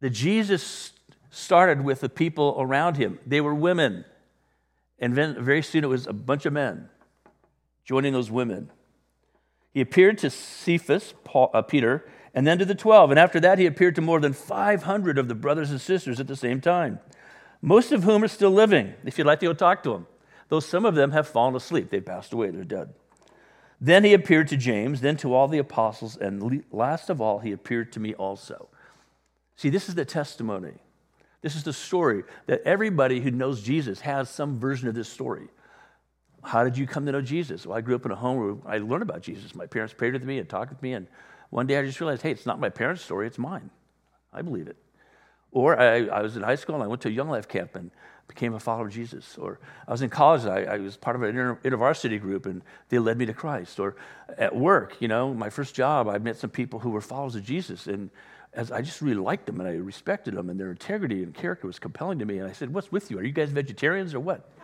[0.00, 0.92] That Jesus
[1.30, 3.18] started with the people around him.
[3.26, 4.04] They were women.
[4.98, 6.88] And then very soon it was a bunch of men
[7.84, 8.70] joining those women.
[9.72, 12.04] He appeared to Cephas, Paul, uh, Peter,
[12.38, 13.10] and then to the 12.
[13.10, 16.28] And after that, he appeared to more than 500 of the brothers and sisters at
[16.28, 17.00] the same time,
[17.60, 20.06] most of whom are still living, if you'd like to go talk to them,
[20.48, 21.90] though some of them have fallen asleep.
[21.90, 22.94] They passed away, they're dead.
[23.80, 27.50] Then he appeared to James, then to all the apostles, and last of all, he
[27.50, 28.68] appeared to me also.
[29.56, 30.74] See, this is the testimony.
[31.42, 35.48] This is the story that everybody who knows Jesus has some version of this story.
[36.44, 37.66] How did you come to know Jesus?
[37.66, 39.56] Well, I grew up in a home where I learned about Jesus.
[39.56, 41.08] My parents prayed with me and talked with me, and
[41.50, 43.70] one day I just realized, hey, it's not my parents' story, it's mine.
[44.32, 44.76] I believe it.
[45.50, 47.74] Or I, I was in high school and I went to a Young Life camp
[47.74, 47.90] and
[48.26, 49.38] became a follower of Jesus.
[49.38, 52.62] Or I was in college, I, I was part of an inter, intervarsity group and
[52.90, 53.80] they led me to Christ.
[53.80, 53.96] Or
[54.36, 57.44] at work, you know, my first job, I met some people who were followers of
[57.44, 57.86] Jesus.
[57.86, 58.10] And
[58.52, 61.66] as I just really liked them and I respected them and their integrity and character
[61.66, 62.38] was compelling to me.
[62.38, 63.18] And I said, What's with you?
[63.18, 64.48] Are you guys vegetarians or what?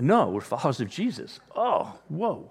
[0.00, 1.38] No, we're followers of Jesus.
[1.54, 2.50] Oh, whoa.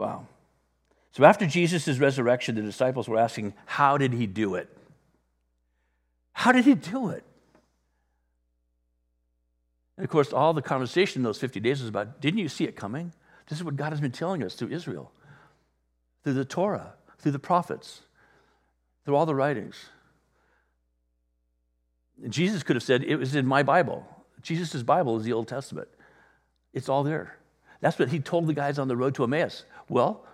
[0.00, 0.26] Wow.
[1.12, 4.74] So after Jesus' resurrection, the disciples were asking, How did he do it?
[6.32, 7.22] How did he do it?
[9.98, 12.64] And of course, all the conversation in those 50 days was about, Didn't you see
[12.64, 13.12] it coming?
[13.46, 15.12] This is what God has been telling us through Israel,
[16.24, 18.00] through the Torah, through the prophets,
[19.04, 19.76] through all the writings.
[22.26, 24.06] Jesus could have said, It was in my Bible.
[24.40, 25.88] Jesus' Bible is the Old Testament.
[26.72, 27.36] It's all there.
[27.80, 29.64] That's what he told the guys on the road to Emmaus.
[29.90, 30.24] Well,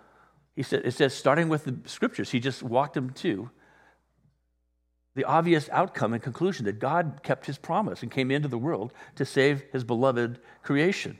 [0.54, 3.50] he said, it says, starting with the scriptures, he just walked them to
[5.14, 8.92] the obvious outcome and conclusion that God kept his promise and came into the world
[9.16, 11.18] to save his beloved creation.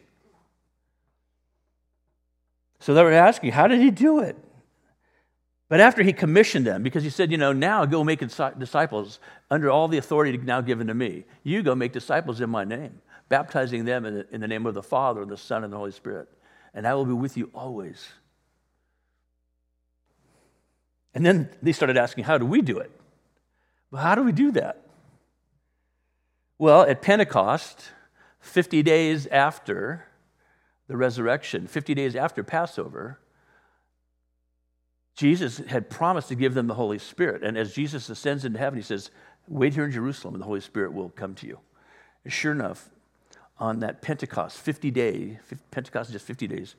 [2.78, 4.36] So they were asking, how did he do it?
[5.70, 9.18] But after he commissioned them, because he said, you know, now go make disciples
[9.50, 11.24] under all the authority now given to me.
[11.42, 15.22] You go make disciples in my name, baptizing them in the, name of the Father,
[15.22, 16.28] and the Son, and the Holy Spirit.
[16.74, 18.06] And I will be with you always
[21.16, 22.90] and then they started asking, how do we do it?
[23.90, 24.82] Well, how do we do that?
[26.58, 27.88] Well, at Pentecost,
[28.40, 30.04] 50 days after
[30.88, 33.18] the resurrection, 50 days after Passover,
[35.16, 37.42] Jesus had promised to give them the Holy Spirit.
[37.42, 39.10] And as Jesus ascends into heaven, he says,
[39.48, 41.58] Wait here in Jerusalem, and the Holy Spirit will come to you.
[42.24, 42.90] And sure enough,
[43.58, 45.38] on that Pentecost, 50 day,
[45.70, 46.74] Pentecost is just 50 days,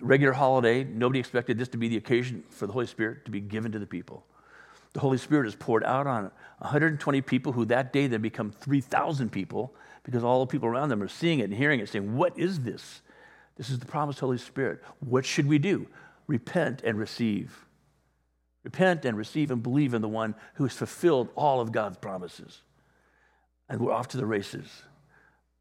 [0.00, 0.84] regular holiday.
[0.84, 3.78] Nobody expected this to be the occasion for the Holy Spirit to be given to
[3.78, 4.24] the people.
[4.94, 9.30] The Holy Spirit is poured out on 120 people who that day then become 3,000
[9.30, 12.38] people because all the people around them are seeing it and hearing it, saying, What
[12.38, 13.02] is this?
[13.56, 14.82] This is the promised Holy Spirit.
[15.00, 15.86] What should we do?
[16.26, 17.66] Repent and receive.
[18.64, 22.62] Repent and receive and believe in the one who has fulfilled all of God's promises.
[23.68, 24.82] And we're off to the races.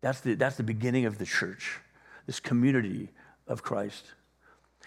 [0.02, 1.80] That's the, that's the beginning of the church,
[2.26, 3.10] this community
[3.48, 4.06] of Christ.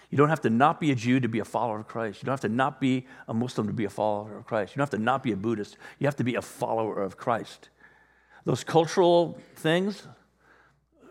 [0.09, 2.21] You don't have to not be a Jew to be a follower of Christ.
[2.21, 4.73] You don't have to not be a Muslim to be a follower of Christ.
[4.73, 5.77] You don't have to not be a Buddhist.
[5.99, 7.69] You have to be a follower of Christ.
[8.43, 10.05] Those cultural things,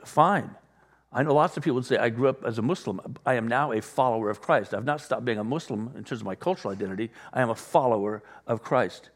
[0.05, 0.51] fine.
[1.13, 3.01] I know lots of people would say, I grew up as a Muslim.
[3.27, 4.75] I am now a follower of Christ.
[4.75, 7.11] I've not stopped being a Muslim in terms of my cultural identity.
[7.33, 9.11] I am a follower of Christ.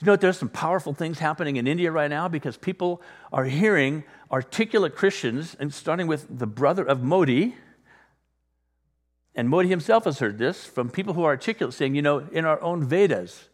[0.00, 3.00] You know that there's some powerful things happening in India right now because people
[3.32, 7.54] are hearing articulate Christians, and starting with the brother of Modi,
[9.34, 12.44] and Modi himself has heard this from people who are articulate, saying, you know, in
[12.44, 13.48] our own Vedas,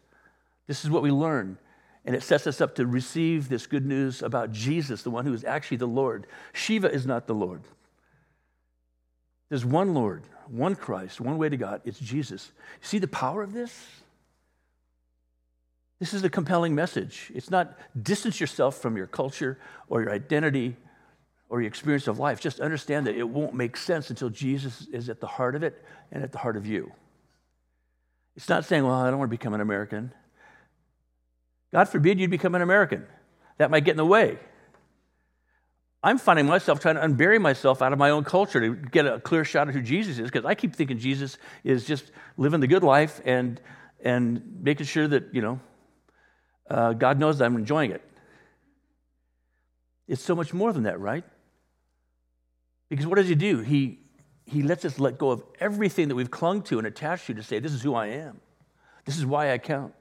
[0.65, 1.57] this is what we learn.
[2.05, 5.33] And it sets us up to receive this good news about Jesus, the one who
[5.33, 6.27] is actually the Lord.
[6.53, 7.61] Shiva is not the Lord.
[9.49, 11.81] There's one Lord, one Christ, one way to God.
[11.85, 12.51] It's Jesus.
[12.81, 13.87] See the power of this?
[15.99, 17.31] This is a compelling message.
[17.33, 20.75] It's not distance yourself from your culture or your identity
[21.49, 22.41] or your experience of life.
[22.41, 25.83] Just understand that it won't make sense until Jesus is at the heart of it
[26.11, 26.91] and at the heart of you.
[28.35, 30.11] It's not saying, well, I don't want to become an American.
[31.71, 33.05] God forbid you'd become an American.
[33.57, 34.39] That might get in the way.
[36.03, 39.19] I'm finding myself trying to unbury myself out of my own culture to get a
[39.19, 42.67] clear shot of who Jesus is because I keep thinking Jesus is just living the
[42.67, 43.61] good life and,
[44.03, 45.61] and making sure that, you know,
[46.69, 48.01] uh, God knows I'm enjoying it.
[50.07, 51.23] It's so much more than that, right?
[52.89, 53.59] Because what does He do?
[53.59, 53.99] He,
[54.45, 57.43] he lets us let go of everything that we've clung to and attached to to
[57.43, 58.39] say, This is who I am.
[59.05, 59.93] This is why I count.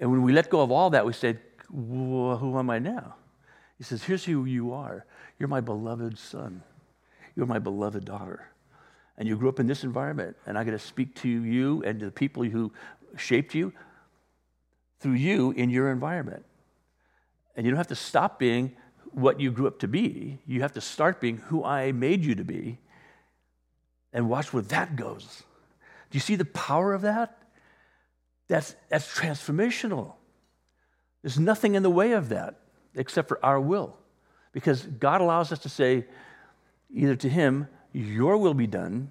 [0.00, 1.38] And when we let go of all that, we say,
[1.70, 3.14] well, Who am I now?
[3.78, 5.06] He says, Here's who you are.
[5.38, 6.62] You're my beloved son.
[7.36, 8.48] You're my beloved daughter.
[9.16, 12.00] And you grew up in this environment, and I got to speak to you and
[12.00, 12.72] to the people who
[13.16, 13.72] shaped you
[15.00, 16.44] through you in your environment.
[17.56, 18.76] And you don't have to stop being
[19.12, 20.38] what you grew up to be.
[20.46, 22.78] You have to start being who I made you to be
[24.12, 25.42] and watch where that goes.
[26.10, 27.38] Do you see the power of that?
[28.48, 30.14] That's, that's transformational.
[31.22, 32.60] There's nothing in the way of that
[32.94, 33.96] except for our will.
[34.52, 36.04] Because God allows us to say
[36.92, 39.10] either to Him, Your will be done,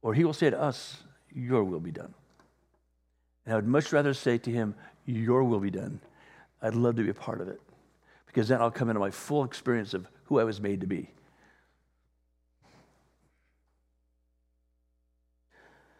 [0.00, 0.98] or He will say to us,
[1.32, 2.14] Your will be done.
[3.44, 4.74] And I would much rather say to Him,
[5.06, 6.00] Your will be done.
[6.60, 7.60] I'd love to be a part of it
[8.26, 11.10] because then I'll come into my full experience of who I was made to be.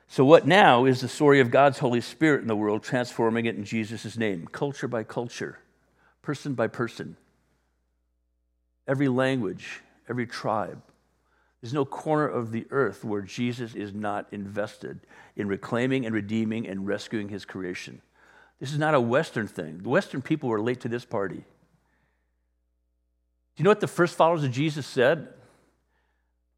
[0.09, 3.57] So, what now is the story of God's Holy Spirit in the world, transforming it
[3.57, 5.59] in Jesus' name, culture by culture,
[6.21, 7.17] person by person,
[8.87, 10.83] every language, every tribe.
[11.63, 15.01] There's no corner of the earth where Jesus is not invested
[15.37, 18.03] in reclaiming and redeeming and rescuing his creation.
[18.59, 19.79] This is not a Western thing.
[19.79, 21.37] The Western people were late to this party.
[21.37, 21.45] Do
[23.59, 25.29] you know what the first followers of Jesus said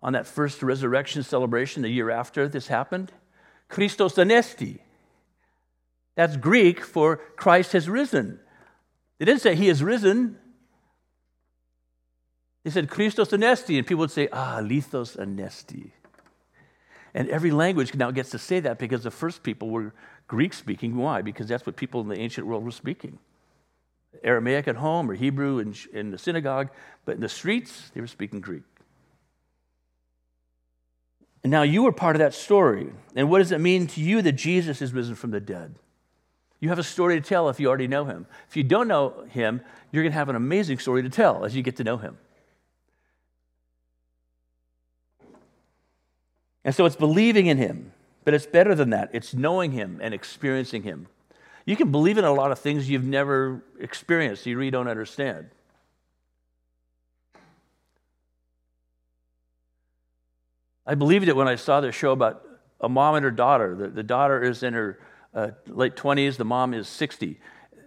[0.02, 3.12] on that first resurrection celebration the year after this happened?
[3.68, 4.78] Christos anesti.
[6.14, 8.40] That's Greek for Christ has risen.
[9.18, 10.38] They didn't say he has risen.
[12.64, 15.90] They said Christos anesti, and people would say, ah, lithos anesti.
[17.12, 19.92] And every language now gets to say that because the first people were
[20.26, 20.96] Greek speaking.
[20.96, 21.22] Why?
[21.22, 23.18] Because that's what people in the ancient world were speaking.
[24.24, 26.70] Aramaic at home or Hebrew in, in the synagogue,
[27.04, 28.62] but in the streets, they were speaking Greek.
[31.42, 32.90] And now you are part of that story.
[33.14, 35.74] And what does it mean to you that Jesus is risen from the dead?
[36.58, 38.26] You have a story to tell if you already know him.
[38.48, 39.60] If you don't know him,
[39.92, 42.16] you're going to have an amazing story to tell as you get to know him.
[46.64, 47.92] And so it's believing in him,
[48.24, 49.10] but it's better than that.
[49.12, 51.08] It's knowing him and experiencing him.
[51.66, 55.50] You can believe in a lot of things you've never experienced, you really don't understand.
[60.86, 62.44] I believed it when I saw the show about
[62.80, 63.74] a mom and her daughter.
[63.74, 64.98] The, the daughter is in her
[65.34, 67.40] uh, late 20s, the mom is 60.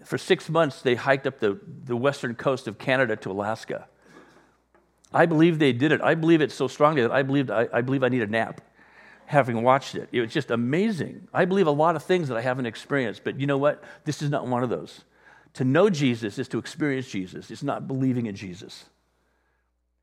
[0.04, 3.88] For six months, they hiked up the, the western coast of Canada to Alaska.
[5.14, 6.02] I believe they did it.
[6.02, 8.62] I believe it so strongly that I, believed, I, I believe I need a nap
[9.26, 10.10] having watched it.
[10.12, 11.28] It was just amazing.
[11.34, 13.84] I believe a lot of things that I haven't experienced, but you know what?
[14.06, 15.04] This is not one of those.
[15.56, 18.86] To know Jesus is to experience Jesus, it's not believing in Jesus.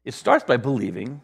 [0.05, 1.23] It starts by believing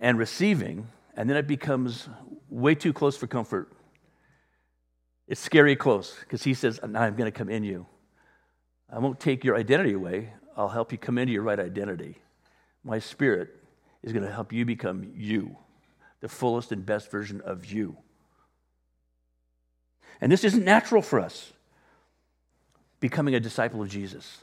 [0.00, 2.08] and receiving, and then it becomes
[2.50, 3.70] way too close for comfort.
[5.28, 7.86] It's scary close because he says, I'm going to come in you.
[8.92, 12.16] I won't take your identity away, I'll help you come into your right identity.
[12.86, 13.54] My spirit
[14.02, 15.56] is going to help you become you
[16.20, 17.96] the fullest and best version of you.
[20.20, 21.52] And this isn't natural for us,
[23.00, 24.38] becoming a disciple of Jesus.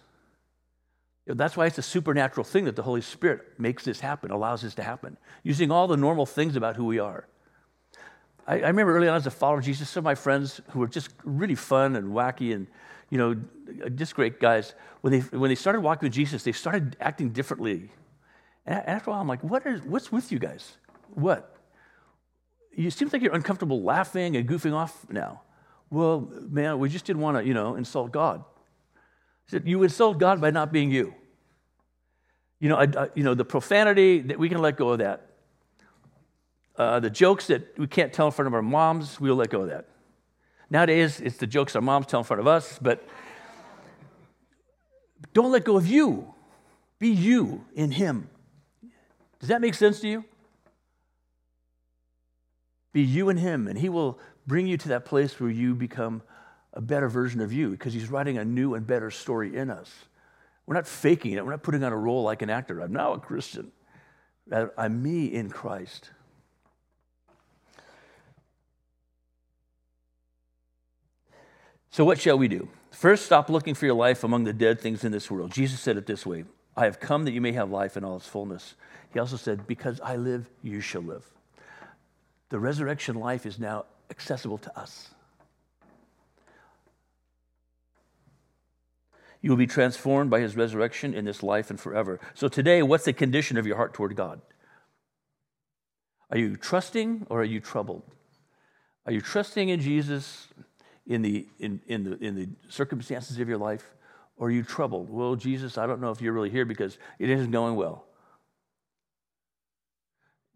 [1.26, 4.76] That's why it's a supernatural thing that the Holy Spirit makes this happen, allows this
[4.76, 7.28] to happen, using all the normal things about who we are.
[8.46, 10.80] I, I, remember early on as a follower of Jesus, some of my friends who
[10.80, 12.68] were just really fun and wacky and,
[13.10, 16.98] you know, just great guys, when they, when they started walking with Jesus, they started
[17.00, 17.90] acting differently.
[18.66, 20.78] And after a while, I'm like, what is, what's with you guys?
[21.14, 21.54] What?
[22.76, 25.42] it seems like you're uncomfortable laughing and goofing off now.
[25.90, 28.44] Well, man, we just didn't want to, you know, insult God.
[29.46, 31.14] He said, you insult God by not being you.
[32.60, 35.30] You know, I, I, you know, the profanity that we can let go of that.
[36.76, 39.62] Uh, the jokes that we can't tell in front of our moms, we'll let go
[39.62, 39.86] of that.
[40.72, 43.08] Nowadays, it's the jokes our moms tell in front of us, but
[45.34, 46.34] don't let go of you.
[46.98, 48.30] Be you in Him.
[49.44, 50.24] Does that make sense to you?
[52.94, 54.18] Be you and Him, and He will
[54.48, 56.22] bring you to that place where you become
[56.72, 59.92] a better version of you because He's writing a new and better story in us.
[60.66, 62.80] We're not faking it, we're not putting on a role like an actor.
[62.80, 63.74] I'm now a Christian.
[64.78, 66.12] I'm me in Christ.
[71.92, 72.70] So, what shall we do?
[72.92, 75.52] First, stop looking for your life among the dead things in this world.
[75.52, 76.46] Jesus said it this way
[76.76, 78.76] I have come that you may have life in all its fullness.
[79.14, 81.34] He also said, Because I live, you shall live
[82.54, 85.10] the resurrection life is now accessible to us.
[89.42, 92.20] You will be transformed by his resurrection in this life and forever.
[92.36, 94.40] So, today, what's the condition of your heart toward God?
[96.30, 98.04] Are you trusting or are you troubled?
[99.08, 100.48] Are you trusting in Jesus
[101.08, 103.96] in the, in, in, the, in the circumstances of your life?
[104.38, 105.10] Or are you troubled?
[105.10, 108.06] Well, Jesus, I don't know if you're really here because it isn't going well.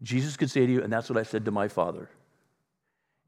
[0.02, 2.08] Jesus could say to you, and that's what I said to my Father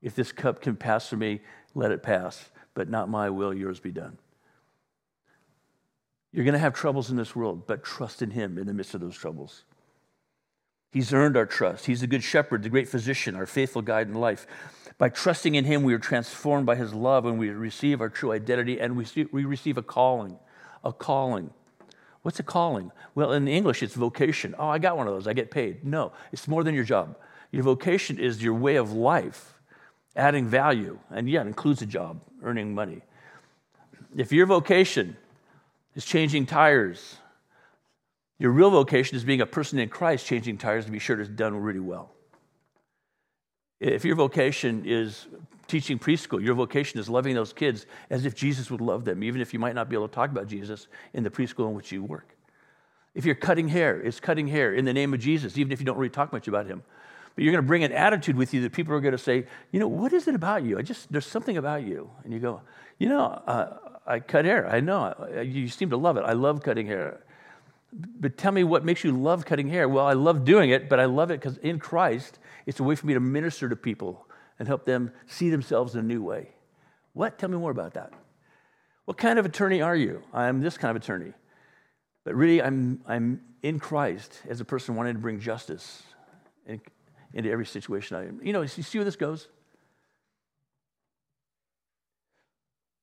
[0.03, 1.41] if this cup can pass from me,
[1.75, 4.17] let it pass, but not my will, yours be done.
[6.33, 8.95] You're going to have troubles in this world, but trust in Him in the midst
[8.95, 9.65] of those troubles.
[10.93, 11.87] He's earned our trust.
[11.87, 14.47] He's the good shepherd, the great physician, our faithful guide in life.
[15.01, 18.33] By trusting in Him, we are transformed by His love and we receive our true
[18.33, 20.39] identity and we, see, we receive a calling.
[20.85, 21.55] A calling.
[22.21, 22.93] What's a calling?
[23.15, 24.55] Well, in English, it's vocation.
[24.59, 25.27] Oh, I got one of those.
[25.27, 25.87] I get paid.
[25.87, 27.17] No, it's more than your job.
[27.51, 29.55] Your vocation is your way of life,
[30.17, 30.99] adding value.
[31.09, 33.01] And yeah, it includes a job, earning money.
[34.15, 35.17] If your vocation
[35.95, 37.17] is changing tires,
[38.39, 41.31] your real vocation is being a person in Christ, changing tires to be sure it's
[41.31, 42.11] done really well.
[43.81, 45.27] If your vocation is
[45.67, 49.41] teaching preschool, your vocation is loving those kids as if Jesus would love them, even
[49.41, 51.91] if you might not be able to talk about Jesus in the preschool in which
[51.91, 52.37] you work.
[53.15, 55.87] If you're cutting hair, it's cutting hair in the name of Jesus, even if you
[55.87, 56.83] don't really talk much about him.
[57.35, 59.47] But you're going to bring an attitude with you that people are going to say,
[59.71, 60.79] you know, what is it about you?
[60.79, 62.11] I just, there's something about you.
[62.25, 62.61] And you go,
[62.99, 63.77] you know, uh,
[64.07, 64.69] I cut hair.
[64.69, 65.15] I know.
[65.43, 66.23] You seem to love it.
[66.23, 67.21] I love cutting hair.
[67.93, 69.89] But tell me what makes you love cutting hair.
[69.89, 72.95] Well, I love doing it, but I love it because in Christ, it's a way
[72.95, 74.27] for me to minister to people
[74.59, 76.51] and help them see themselves in a new way.
[77.13, 77.39] What?
[77.39, 78.13] Tell me more about that.
[79.05, 80.23] What kind of attorney are you?
[80.33, 81.33] I'm this kind of attorney.
[82.25, 86.03] But really, I'm, I'm in Christ as a person wanting to bring justice
[86.67, 86.81] in,
[87.33, 88.41] into every situation I am.
[88.43, 89.49] You know, you see where this goes?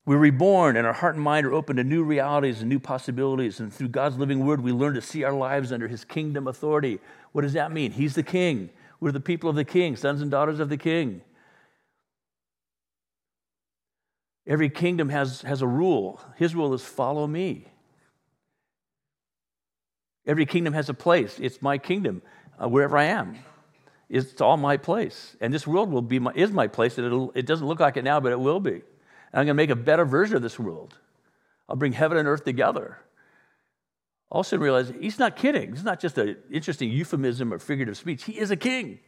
[0.05, 3.59] We're reborn, and our heart and mind are open to new realities and new possibilities.
[3.59, 6.99] And through God's living word, we learn to see our lives under his kingdom authority.
[7.33, 7.91] What does that mean?
[7.91, 8.69] He's the king.
[8.99, 11.21] We're the people of the king, sons and daughters of the king.
[14.45, 16.21] Every kingdom has, has a rule.
[16.37, 17.67] His rule is follow me.
[20.25, 21.37] Every kingdom has a place.
[21.39, 22.21] It's my kingdom,
[22.61, 23.37] uh, wherever I am.
[24.09, 25.35] It's all my place.
[25.41, 26.97] And this world will be my, is my place.
[26.97, 28.71] And it doesn't look like it now, but it will be.
[28.71, 28.81] And
[29.33, 30.97] I'm going to make a better version of this world.
[31.67, 32.99] I'll bring heaven and earth together.
[34.29, 35.71] Also realize he's not kidding.
[35.71, 38.23] It's not just an interesting euphemism or figurative speech.
[38.25, 38.99] He is a king.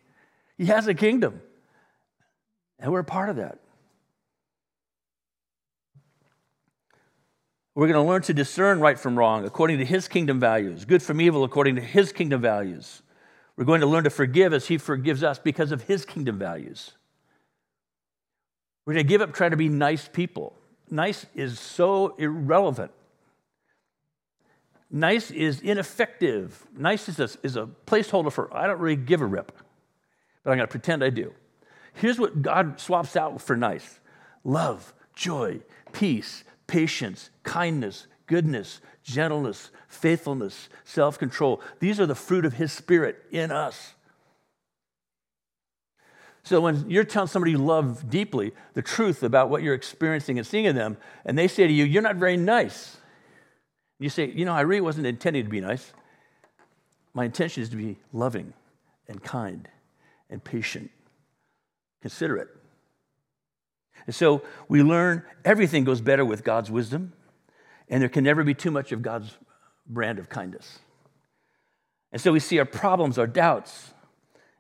[0.58, 1.42] He has a kingdom.
[2.80, 3.60] And we're a part of that.
[7.76, 11.04] We're going to learn to discern right from wrong according to his kingdom values, good
[11.04, 13.02] from evil according to his kingdom values.
[13.56, 16.92] We're going to learn to forgive as he forgives us because of his kingdom values.
[18.86, 20.56] We're going to give up trying to be nice people.
[20.90, 22.92] Nice is so irrelevant.
[24.92, 26.66] Nice is ineffective.
[26.76, 29.52] Nice is a, is a placeholder for I don't really give a rip,
[30.44, 31.34] but I'm going to pretend I do.
[31.94, 34.00] Here's what God swaps out for nice
[34.44, 35.62] love, joy,
[35.92, 41.62] peace, patience, kindness, goodness, gentleness, faithfulness, self control.
[41.80, 43.94] These are the fruit of His Spirit in us.
[46.44, 50.48] So when you're telling somebody you love deeply the truth about what you're experiencing and
[50.48, 52.98] seeing in them, and they say to you, You're not very nice.
[54.00, 55.94] You say, You know, I really wasn't intending to be nice.
[57.14, 58.54] My intention is to be loving
[59.08, 59.68] and kind
[60.30, 60.90] and patient,
[62.02, 62.48] considerate.
[64.06, 67.14] And so we learn everything goes better with God's wisdom,
[67.90, 69.38] and there can never be too much of God's
[69.86, 70.80] brand of kindness.
[72.12, 73.94] And so we see our problems, our doubts,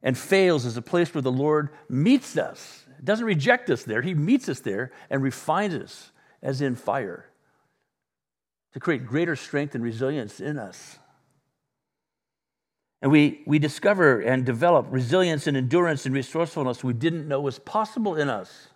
[0.04, 2.86] and fails as a place where the Lord meets us.
[3.04, 6.12] Doesn't reject us there, He meets us there and refines us
[6.42, 7.29] as in fire
[8.74, 10.98] to create greater strength and resilience in us.
[13.02, 17.60] And we, we discover and develop resilience and endurance and resourcefulness we didn't know was
[17.60, 18.68] possible in us.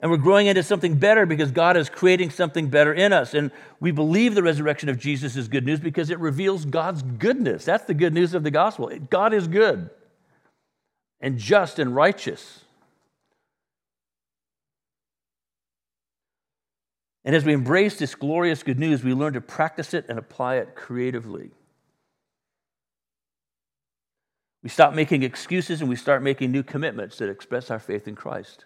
[0.00, 3.32] And we're growing into something better because God is creating something better in us.
[3.32, 7.64] And we believe the resurrection of Jesus is good news because it reveals God's goodness.
[7.64, 8.90] That's the good news of the gospel.
[9.10, 9.88] God is good
[11.20, 12.65] and just and righteous.
[17.26, 20.56] And as we embrace this glorious good news, we learn to practice it and apply
[20.56, 21.50] it creatively.
[24.62, 28.14] We stop making excuses and we start making new commitments that express our faith in
[28.14, 28.64] Christ.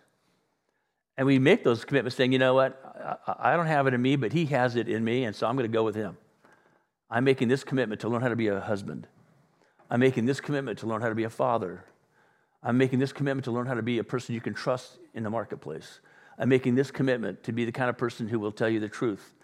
[1.16, 4.16] And we make those commitments saying, you know what, I, don't have it in me,
[4.16, 6.18] but he has it in me, and so I'm going to go with him.
[7.10, 9.06] I'm making this commitment to learn how to be a husband.
[9.90, 11.84] I'm making this commitment to learn how to be a father.
[12.62, 15.22] I'm making this commitment to learn how to be a person you can trust in
[15.22, 16.00] the marketplace.
[16.40, 18.88] I'm making this commitment to be the kind of person who will tell you the
[18.88, 19.34] truth.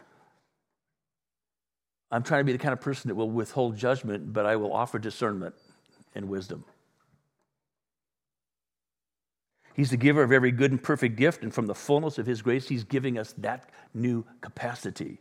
[2.10, 4.72] I'm trying to be the kind of person that will withhold judgment, but I will
[4.72, 5.54] offer discernment
[6.14, 6.64] and wisdom.
[9.74, 12.40] He's the giver of every good and perfect gift, and from the fullness of His
[12.40, 15.20] grace, He's giving us that new capacity.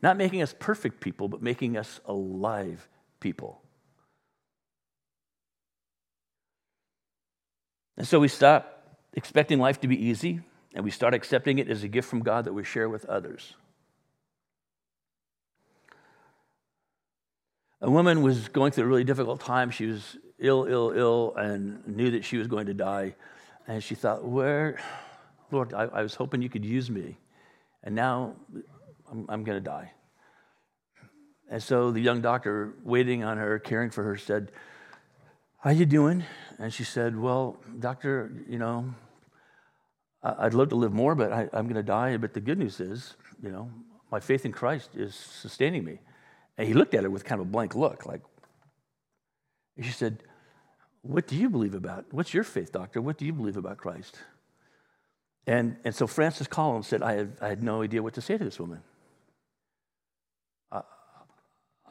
[0.00, 2.88] Not making us perfect people, but making us alive
[3.20, 3.61] people.
[7.96, 10.40] And so we stop expecting life to be easy
[10.74, 13.54] and we start accepting it as a gift from God that we share with others.
[17.80, 19.70] A woman was going through a really difficult time.
[19.70, 23.16] She was ill, ill, ill, and knew that she was going to die.
[23.66, 24.80] And she thought, Where,
[25.50, 27.18] Lord, I, I was hoping you could use me.
[27.82, 28.36] And now
[29.10, 29.92] I'm, I'm going to die.
[31.50, 34.52] And so the young doctor waiting on her, caring for her, said,
[35.62, 36.24] How you doing?
[36.58, 38.92] And she said, Well, doctor, you know,
[40.20, 42.16] I'd love to live more, but I, am going to die.
[42.16, 43.70] But the good news is, you know,
[44.10, 46.00] my faith in Christ is sustaining me.
[46.58, 48.22] And he looked at her with kind of a blank look, like,
[49.80, 50.24] she said,
[51.02, 52.06] What do you believe about?
[52.10, 53.00] What's your faith, doctor?
[53.00, 54.18] What do you believe about Christ?
[55.46, 58.36] And, and so Francis Collins said, I had, I had no idea what to say
[58.36, 58.80] to this woman.
[60.72, 60.82] I,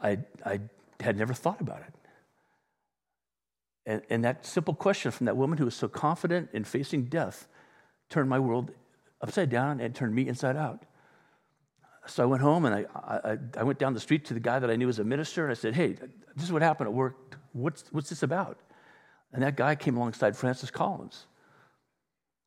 [0.02, 0.60] I, I
[1.00, 2.01] had never thought about it.
[3.86, 7.48] And, and that simple question from that woman who was so confident in facing death
[8.10, 8.72] turned my world
[9.22, 10.84] upside down and turned me inside out.
[12.08, 14.58] So I went home and I, I, I, went down the street to the guy
[14.60, 15.94] that I knew was a minister and I said, Hey,
[16.36, 17.38] this is what happened at work.
[17.54, 18.60] What's, what's this about?
[19.34, 21.28] And that guy came alongside Francis Collins.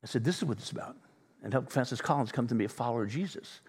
[0.03, 0.97] I said, This is what it's about.
[1.43, 3.61] And helped Francis Collins come to be a follower of Jesus.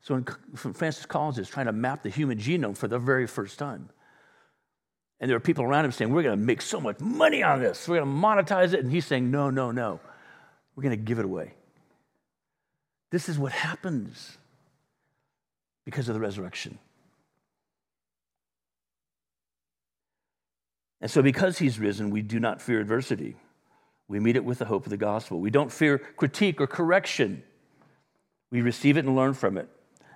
[0.00, 3.58] So when Francis Collins is trying to map the human genome for the very first
[3.58, 3.88] time.
[5.20, 7.60] And there are people around him saying, We're going to make so much money on
[7.60, 7.88] this.
[7.88, 8.80] We're going to monetize it.
[8.80, 10.00] And he's saying, No, no, no.
[10.74, 11.54] We're going to give it away.
[13.10, 14.38] This is what happens
[15.84, 16.78] because of the resurrection.
[21.00, 23.36] And so, because he's risen, we do not fear adversity.
[24.08, 25.38] We meet it with the hope of the gospel.
[25.38, 27.42] We don't fear critique or correction.
[28.50, 29.68] We receive it and learn from it,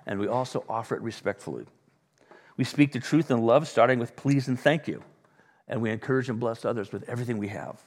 [0.05, 1.65] and we also offer it respectfully.
[2.59, 5.01] We speak the truth in love, starting with please and thank you,
[5.69, 7.81] and we encourage and bless others with everything we have.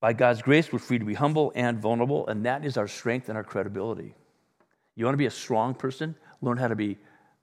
[0.00, 3.28] By God's grace, we're free to be humble and vulnerable, and that is our strength
[3.28, 4.14] and our credibility.
[4.96, 6.14] You want to be a strong person?
[6.40, 6.96] Learn how to be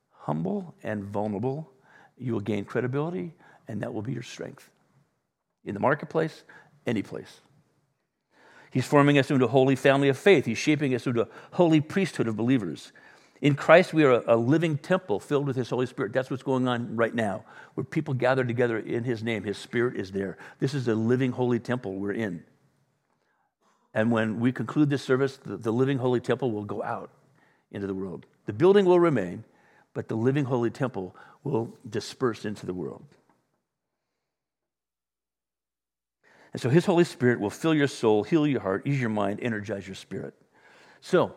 [0.10, 1.72] humble and vulnerable.
[2.18, 3.36] You will gain credibility,
[3.68, 4.68] and that will be your strength.
[5.64, 6.42] In the marketplace,
[6.88, 7.42] any place.
[8.72, 10.46] He's forming us into a holy family of faith.
[10.46, 12.92] He's shaping us into a holy priesthood of believers.
[13.42, 16.14] In Christ, we are a, living temple filled with His Holy Spirit.
[16.14, 19.44] That's what's going on right now, where people gather together in His name.
[19.44, 20.38] His Spirit is there.
[20.60, 22.44] This is a living, holy temple we're in.
[23.96, 27.10] And when we conclude this service, the, the living holy temple will go out
[27.72, 28.28] into the world.
[28.46, 29.44] The building will remain,
[29.96, 33.06] but the living holy temple will disperse into the world.
[36.54, 39.40] And so his Holy Spirit will fill your soul, heal your heart, ease your mind,
[39.42, 40.36] energize your spirit.
[41.00, 41.34] So,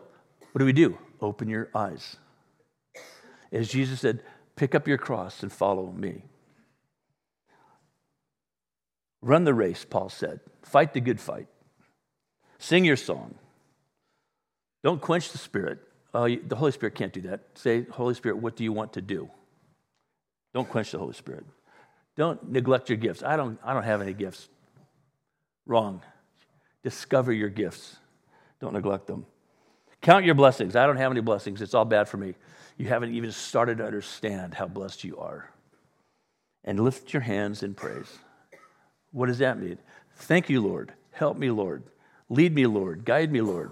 [0.51, 0.97] what do we do?
[1.21, 2.17] Open your eyes.
[3.51, 4.21] As Jesus said,
[4.55, 6.23] pick up your cross and follow me.
[9.21, 10.39] Run the race, Paul said.
[10.61, 11.47] Fight the good fight.
[12.59, 13.35] Sing your song.
[14.83, 15.79] Don't quench the Spirit.
[16.13, 17.41] Uh, the Holy Spirit can't do that.
[17.55, 19.29] Say, Holy Spirit, what do you want to do?
[20.53, 21.45] Don't quench the Holy Spirit.
[22.15, 23.23] Don't neglect your gifts.
[23.23, 24.47] I don't, I don't have any gifts.
[25.65, 26.01] Wrong.
[26.83, 27.97] Discover your gifts.
[28.61, 29.25] Don't neglect them.
[30.05, 30.75] Count your blessings.
[30.75, 31.63] I don't have any blessings.
[31.63, 32.35] It's all bad for me.
[32.77, 35.49] You haven't even started to understand how blessed you are.
[36.63, 38.19] And lift your hands in praise.
[39.11, 39.79] What does that mean?
[40.17, 40.93] Thank you, Lord.
[41.09, 41.81] Help me, Lord.
[42.29, 43.03] Lead me, Lord.
[43.03, 43.71] Guide me, Lord.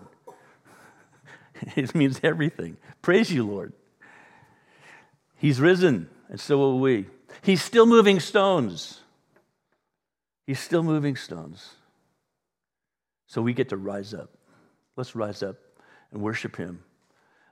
[1.75, 2.77] it means everything.
[3.03, 3.73] Praise you, Lord.
[5.35, 7.05] He's risen, and so will we.
[7.43, 9.01] He's still moving stones.
[10.47, 11.75] He's still moving stones.
[13.27, 14.31] So we get to rise up.
[14.95, 15.57] Let's rise up
[16.13, 16.83] and worship Him.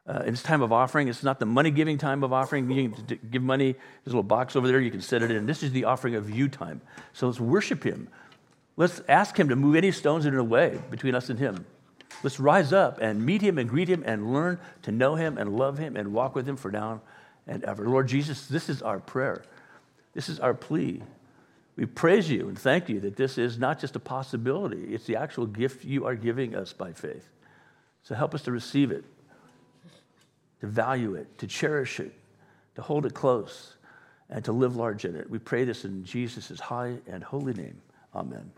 [0.08, 2.70] Uh, in this time of offering, it's not the money giving time of offering.
[2.72, 5.46] You can give money, there's a little box over there, you can set it in.
[5.46, 6.82] This is the offering of you time.
[7.14, 8.08] So let's worship Him.
[8.78, 11.66] Let's ask Him to move any stones in a way between us and Him.
[12.24, 15.56] Let's rise up and meet Him and greet Him and learn to know Him and
[15.56, 17.02] love Him and walk with Him for now
[17.48, 17.88] and ever.
[17.88, 19.44] Lord Jesus, this is our prayer.
[20.14, 21.02] This is our plea.
[21.76, 25.16] We praise you and thank you that this is not just a possibility, it's the
[25.16, 27.30] actual gift you are giving us by faith.
[28.04, 29.06] So help us to receive it,
[30.60, 32.14] to value it, to cherish it,
[32.76, 33.76] to hold it close,
[34.30, 35.30] and to live large in it.
[35.30, 37.82] We pray this in Jesus' high and holy name.
[38.16, 38.52] Amen.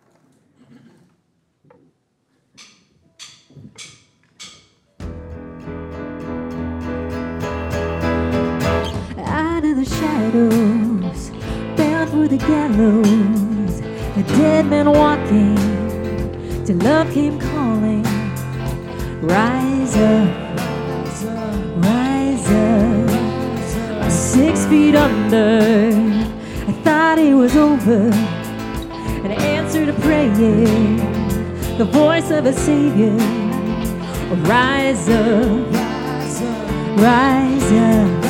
[9.18, 11.32] Out of the shadows,
[11.76, 13.80] bound for the gallows,
[14.18, 18.13] a dead man walking, till love came calling.
[19.24, 20.60] Rise up,
[21.78, 25.92] rise up, six feet under.
[26.68, 28.12] I thought it was over,
[29.24, 30.98] an answer to praying
[31.78, 33.16] the voice of a Savior.
[34.44, 35.72] Rise up,
[37.00, 38.24] rise up.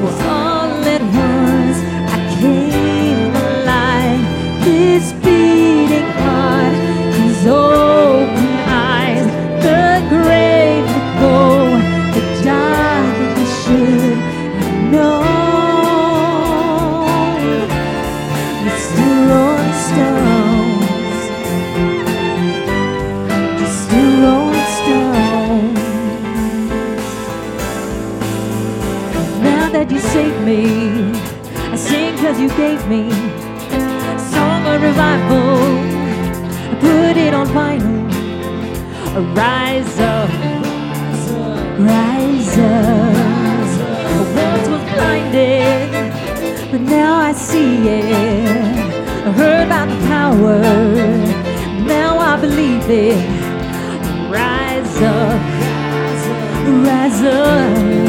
[0.00, 1.78] Well, all at once
[2.08, 4.22] I came alive.
[4.64, 6.76] This beating heart,
[7.16, 8.43] these open
[29.90, 31.12] you saved me,
[31.72, 35.58] I sing cause you gave me a song of revival.
[36.70, 38.04] I put it on vinyl.
[39.36, 40.30] Rise up,
[41.78, 43.14] rise up.
[44.34, 46.12] Once was blinded,
[46.70, 48.04] but now I see it.
[49.26, 50.60] I heard about the power,
[51.84, 53.18] now I believe it.
[54.30, 55.40] Rise up,
[56.86, 58.03] rise up.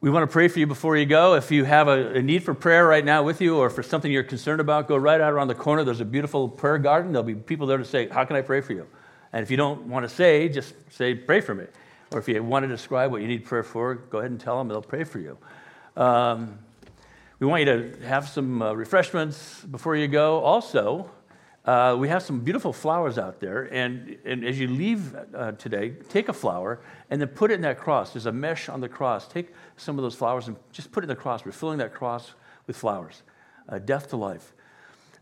[0.00, 1.34] We want to pray for you before you go.
[1.34, 4.12] If you have a, a need for prayer right now with you or for something
[4.12, 5.82] you're concerned about, go right out around the corner.
[5.82, 7.10] There's a beautiful prayer garden.
[7.10, 8.86] There'll be people there to say, How can I pray for you?
[9.32, 11.64] And if you don't want to say, just say, Pray for me.
[12.12, 14.56] Or if you want to describe what you need prayer for, go ahead and tell
[14.56, 14.68] them.
[14.68, 15.36] They'll pray for you.
[15.96, 16.60] Um,
[17.40, 20.38] we want you to have some uh, refreshments before you go.
[20.44, 21.10] Also,
[21.68, 23.64] uh, we have some beautiful flowers out there.
[23.64, 27.60] And, and as you leave uh, today, take a flower and then put it in
[27.60, 28.14] that cross.
[28.14, 29.28] There's a mesh on the cross.
[29.28, 31.44] Take some of those flowers and just put it in the cross.
[31.44, 32.32] We're filling that cross
[32.66, 33.22] with flowers.
[33.68, 34.54] Uh, death to life.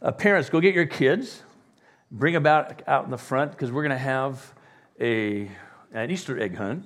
[0.00, 1.42] Uh, parents, go get your kids.
[2.12, 4.54] Bring them out, out in the front because we're going to have
[5.00, 5.50] a,
[5.92, 6.84] an Easter egg hunt.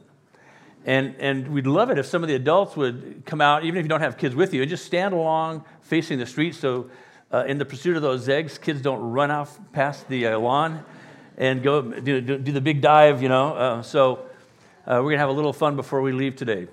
[0.87, 3.85] And, and we'd love it if some of the adults would come out, even if
[3.85, 6.89] you don't have kids with you, and just stand along facing the street so
[7.33, 10.85] uh, in the pursuit of those eggs, kids don't run off past the uh, lawn
[11.37, 13.55] and go do, do, do the big dive, you know.
[13.55, 14.27] Uh, so
[14.87, 16.67] uh, we're going to have a little fun before we leave today.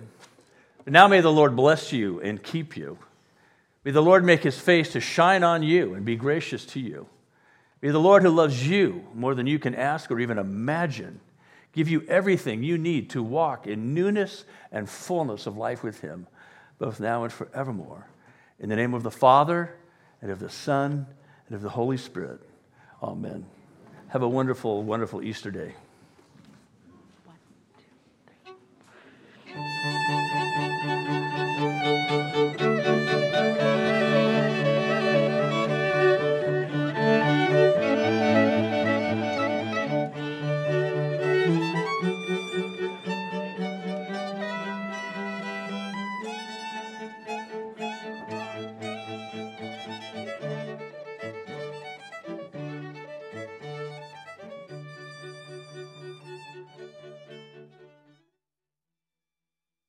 [0.86, 2.97] Now may the Lord bless you and keep you.
[3.84, 7.08] May the Lord make his face to shine on you and be gracious to you.
[7.82, 11.20] May the Lord who loves you more than you can ask or even imagine
[11.78, 16.26] give you everything you need to walk in newness and fullness of life with him,
[16.80, 18.08] both now and forevermore.
[18.60, 19.76] In the name of the Father,
[20.28, 21.07] and of the Son,
[21.47, 22.41] and of the Holy Spirit.
[23.01, 23.45] Amen.
[24.09, 25.73] Have a wonderful, wonderful Easter day.